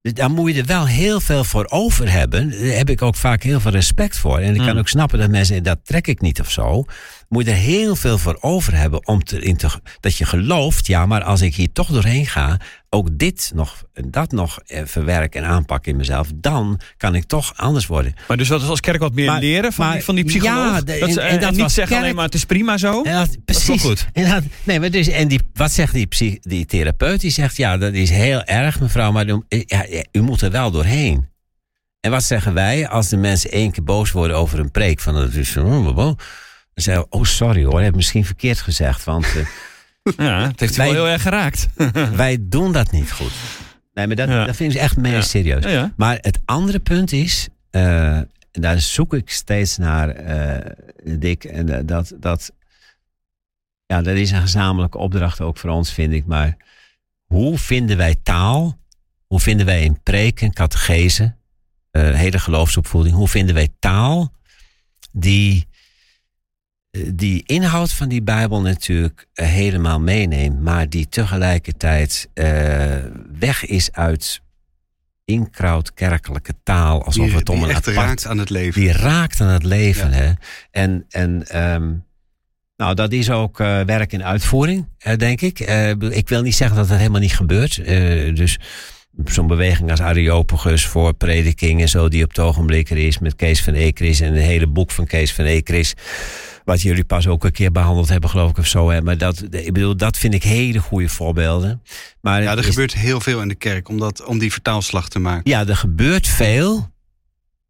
[0.00, 2.50] Dus daar moet je er wel heel veel voor over hebben.
[2.50, 4.38] Daar heb ik ook vaak heel veel respect voor.
[4.38, 4.78] En ik kan Mm.
[4.78, 6.84] ook snappen dat mensen, dat trek ik niet of zo.
[7.28, 9.68] Moet je er heel veel voor over hebben om te, in te,
[10.00, 12.60] dat je gelooft, ja, maar als ik hier toch doorheen ga,
[12.96, 17.24] ook dit nog en dat nog eh, verwerk en aanpak in mezelf, dan kan ik
[17.24, 18.14] toch anders worden.
[18.28, 20.24] Maar dus wat is als kerk wat meer Maar- leren van, maar- die, van die
[20.24, 20.54] psycholoog?
[20.74, 22.76] ja, de- dat, en- en en, dat niet zeggen kerk- alleen maar het is prima
[22.78, 23.02] zo?
[23.02, 23.66] En dat, Dat is precies.
[23.82, 24.06] wel goed.
[24.12, 27.20] En dat, nee, maar dus, en die, wat zegt die, psych, die therapeut?
[27.20, 30.70] Die zegt, ja, dat is heel erg, mevrouw, maar u, ja, u moet er wel
[30.70, 31.28] doorheen.
[32.00, 35.00] En wat zeggen wij als de mensen één keer boos worden over een preek?
[35.00, 35.52] Van, dat is.
[35.52, 36.16] Dan
[36.74, 39.04] zeggen we, oh, sorry hoor, ik heb misschien verkeerd gezegd.
[39.04, 39.46] Want eh,
[40.16, 41.68] Ja, het heeft Wij- wel heel erg geraakt.
[42.16, 43.32] wij doen dat niet goed.
[43.94, 44.44] Nee, maar dat, Ja.
[44.44, 45.20] dat vinden ze echt meer Ja.
[45.20, 45.64] serieus.
[45.64, 45.92] Ja, ja.
[45.96, 50.70] Maar het andere punt is, eh, en daar zoek ik steeds naar, eh,
[51.18, 52.52] Dick, en eh, dat, dat,
[53.86, 56.26] ja, dat is een gezamenlijke opdracht ook voor ons, vind ik.
[56.26, 56.56] Maar
[57.24, 58.78] hoe vinden wij taal?
[59.26, 61.36] Hoe vinden wij in preken, catechese,
[61.90, 64.32] eh, hele geloofsopvoeding, hoe vinden wij taal
[65.12, 65.66] die
[67.14, 72.96] die inhoud van die Bijbel natuurlijk eh, helemaal meeneemt, maar die tegelijkertijd eh,
[73.38, 74.40] weg is uit
[75.24, 78.80] inkraut kerkelijke taal, alsof Die, het om een apart raakt aan het leven.
[78.80, 80.12] die raakt aan het leven.
[80.12, 80.32] Hè?
[80.70, 81.92] En, en ehm,
[82.76, 84.86] nou, dat is ook eh, werk in uitvoering,
[85.16, 85.60] denk ik.
[86.10, 87.84] Ik wil niet zeggen dat dat helemaal niet gebeurt.
[88.36, 88.58] Dus
[89.24, 93.36] zo'n beweging als Areopagus voor prediking en zo, die op het ogenblik er is met
[93.36, 95.94] Kees van Ekris en een hele boek van Kees van Ekris
[96.66, 98.90] wat jullie pas ook een keer behandeld hebben, geloof ik, of zo.
[98.90, 99.02] Hè.
[99.02, 101.82] Maar dat, ik bedoel, dat vind ik hele goede voorbeelden.
[102.20, 105.18] Maar ja, er gebeurt heel veel in de kerk om, dat, om die vertaalslag te
[105.18, 105.50] maken.
[105.50, 106.92] Ja, er gebeurt veel,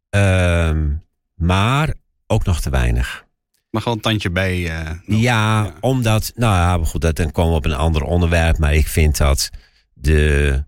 [0.09, 0.87] ehm,
[1.35, 1.93] maar
[2.27, 3.25] ook nog te weinig.
[3.69, 4.57] Mag wel een tandje bij.
[4.59, 8.57] Uh, ja, omdat, nou ja, goed, dat, dan komen we op een ander onderwerp.
[8.57, 9.49] Maar ik vind dat
[9.93, 10.63] de,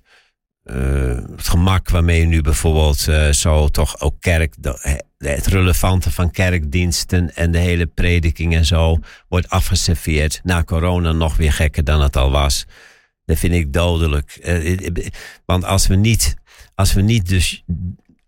[0.76, 4.56] uh, het gemak waarmee je nu bijvoorbeeld uh, zo toch ook kerk,
[5.18, 10.40] het relevante van kerkdiensten en de hele prediking en zo wordt afgeserveerd.
[10.44, 12.66] Na corona nog weer gekker dan het al was.
[13.26, 14.40] Dat vind ik dodelijk.
[15.46, 16.36] want als we niet,
[16.76, 17.64] als we niet dus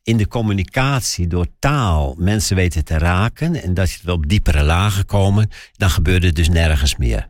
[0.04, 5.06] in de communicatie door taal mensen weten te raken en dat je op diepere lagen
[5.06, 7.30] komen, dan gebeurt het dus nergens meer.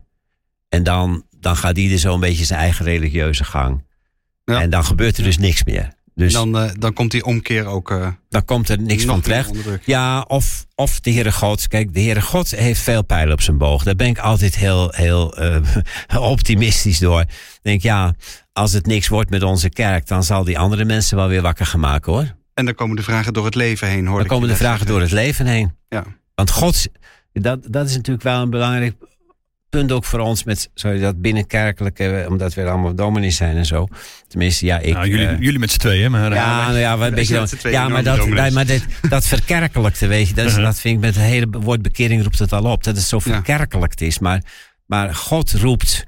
[0.68, 3.84] En dan, dan gaat ieder zo een beetje zijn eigen religieuze gang.
[4.44, 4.60] Ja.
[4.60, 5.92] En dan gebeurt er dus niks meer.
[6.14, 7.90] Dus dan, uh, dan komt die omkeer ook.
[7.90, 9.50] Uh, dan komt er niks van terecht.
[9.84, 11.68] Ja, of, of de Heere God.
[11.68, 13.82] Kijk, de Heere God heeft veel pijlen op zijn boog.
[13.82, 15.56] Daar ben ik altijd heel, heel uh,
[16.30, 17.24] optimistisch door.
[17.62, 18.14] Denk ja,
[18.52, 21.66] als het niks wordt met onze kerk, dan zal die andere mensen wel weer wakker
[21.66, 22.34] gaan maken hoor.
[22.54, 24.18] En dan komen de vragen door het leven heen, hoor.
[24.18, 25.74] Dan komen de vragen door het leven heen.
[25.88, 26.04] Ja.
[26.34, 26.86] Want God,
[27.32, 28.94] dat, dat is natuurlijk wel een belangrijk
[29.78, 33.88] punt ook voor ons met sorry, dat binnenkerkelijke, omdat we allemaal dominees zijn en zo.
[34.28, 34.94] Tenminste, ja, ik.
[34.94, 36.34] Nou, jullie, uh, jullie met z'n tweeën, maar.
[36.34, 37.46] Ja, nou ja, een beetje.
[37.62, 40.66] ja, maar dat, maar dit, dat verkerkelijkte, weet je, dat, is, uh -huh.
[40.66, 42.84] dat vind ik met het hele woord bekering roept het al op.
[42.84, 44.18] Dat het zo verkerkelijkt is.
[44.18, 44.42] Maar,
[44.86, 46.06] maar God roept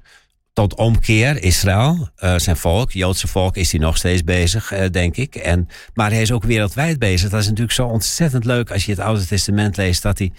[0.53, 5.17] tot omkeer, Israël, uh, zijn volk, Joodse volk, is hij nog steeds bezig, uh, denk
[5.17, 5.35] ik.
[5.35, 7.31] En, maar hij is ook wereldwijd bezig.
[7.31, 10.33] Dat is natuurlijk zo ontzettend leuk als je het Oude Testament leest, dat hij,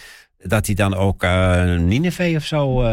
[0.47, 2.83] dat hij dan ook uh, Nineveh of zo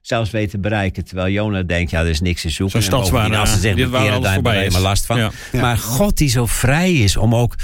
[0.00, 1.04] zelfs weet te bereiken.
[1.04, 2.82] Terwijl Jona denkt, ja, er is niks te zoeken.
[2.82, 3.36] Zo'n stadswaarde.
[3.36, 5.18] Als ze zich bekeren, daar hebben we helemaal last van.
[5.18, 5.30] Ja.
[5.52, 5.60] Ja.
[5.60, 7.54] Maar God die zo vrij is om ook...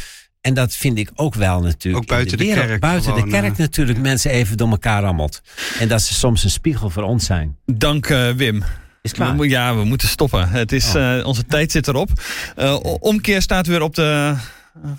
[0.41, 2.03] En dat vind ik ook wel natuurlijk.
[2.03, 2.81] Ook buiten de, wereld, kerk.
[2.81, 5.41] Buiten gewoon, de kerk natuurlijk mensen even door elkaar rammelt.
[5.79, 7.57] En dat ze soms een spiegel voor ons zijn.
[7.67, 8.63] Dank Wim.
[9.03, 9.37] Is klaar?
[9.37, 10.49] We, ja, we moeten stoppen.
[10.49, 11.17] Het is, oh.
[11.17, 12.11] uh, onze tijd zit erop.
[12.57, 14.35] Uh, omkeer staat weer op de,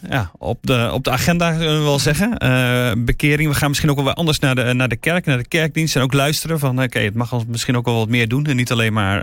[0.10, 2.30] ja, op de, op de agenda, kunnen we wel zeggen.
[3.06, 3.50] bekering.
[3.50, 5.96] We gaan misschien ook wel weer anders naar de, naar de kerk, naar de kerkdienst.
[5.96, 8.46] En ook luisteren van, oké, okay, het mag ons misschien ook wel wat meer doen.
[8.46, 9.22] En niet alleen maar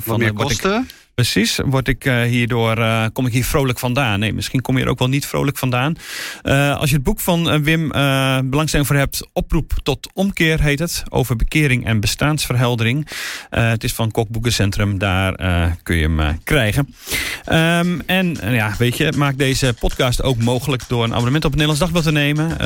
[0.00, 0.02] van...
[0.04, 0.88] Wat meer kosten?
[1.18, 1.58] Precies.
[1.64, 4.20] Word ik uh, hierdoor, uh, kom ik hier vrolijk vandaan?
[4.20, 5.94] Nee, misschien kom je er ook wel niet vrolijk vandaan.
[6.42, 7.88] Uh, als je het boek van Wim
[8.50, 11.02] belangstelling voor hebt, Oproep tot Omkeer heet het.
[11.08, 13.08] Over bekering en bestaansverheldering.
[13.50, 15.32] het is van Kokboekencentrum, daar
[15.82, 16.94] kun je hem krijgen.
[17.52, 21.60] Um, en ja, weet je, maak deze podcast ook mogelijk door een abonnement op het
[21.60, 22.56] Nederlands Dagblad te nemen.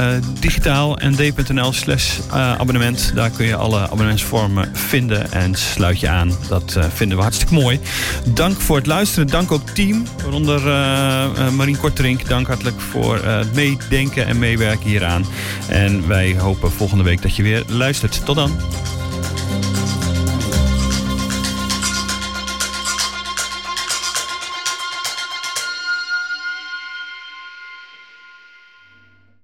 [0.40, 3.12] digitaal nd.nl slash abonnement.
[3.14, 6.36] Daar kun je alle abonnementsvormen vinden en sluit je aan.
[6.48, 7.80] Dat vinden we hartstikke mooi
[8.48, 9.26] dank voor het luisteren.
[9.26, 12.28] Dank ook team, waaronder uh, Marien Korterink.
[12.28, 15.24] Dank hartelijk voor uh, het meedenken en meewerken hieraan.
[15.68, 18.24] En wij hopen volgende week dat je weer luistert.
[18.24, 18.50] Tot dan.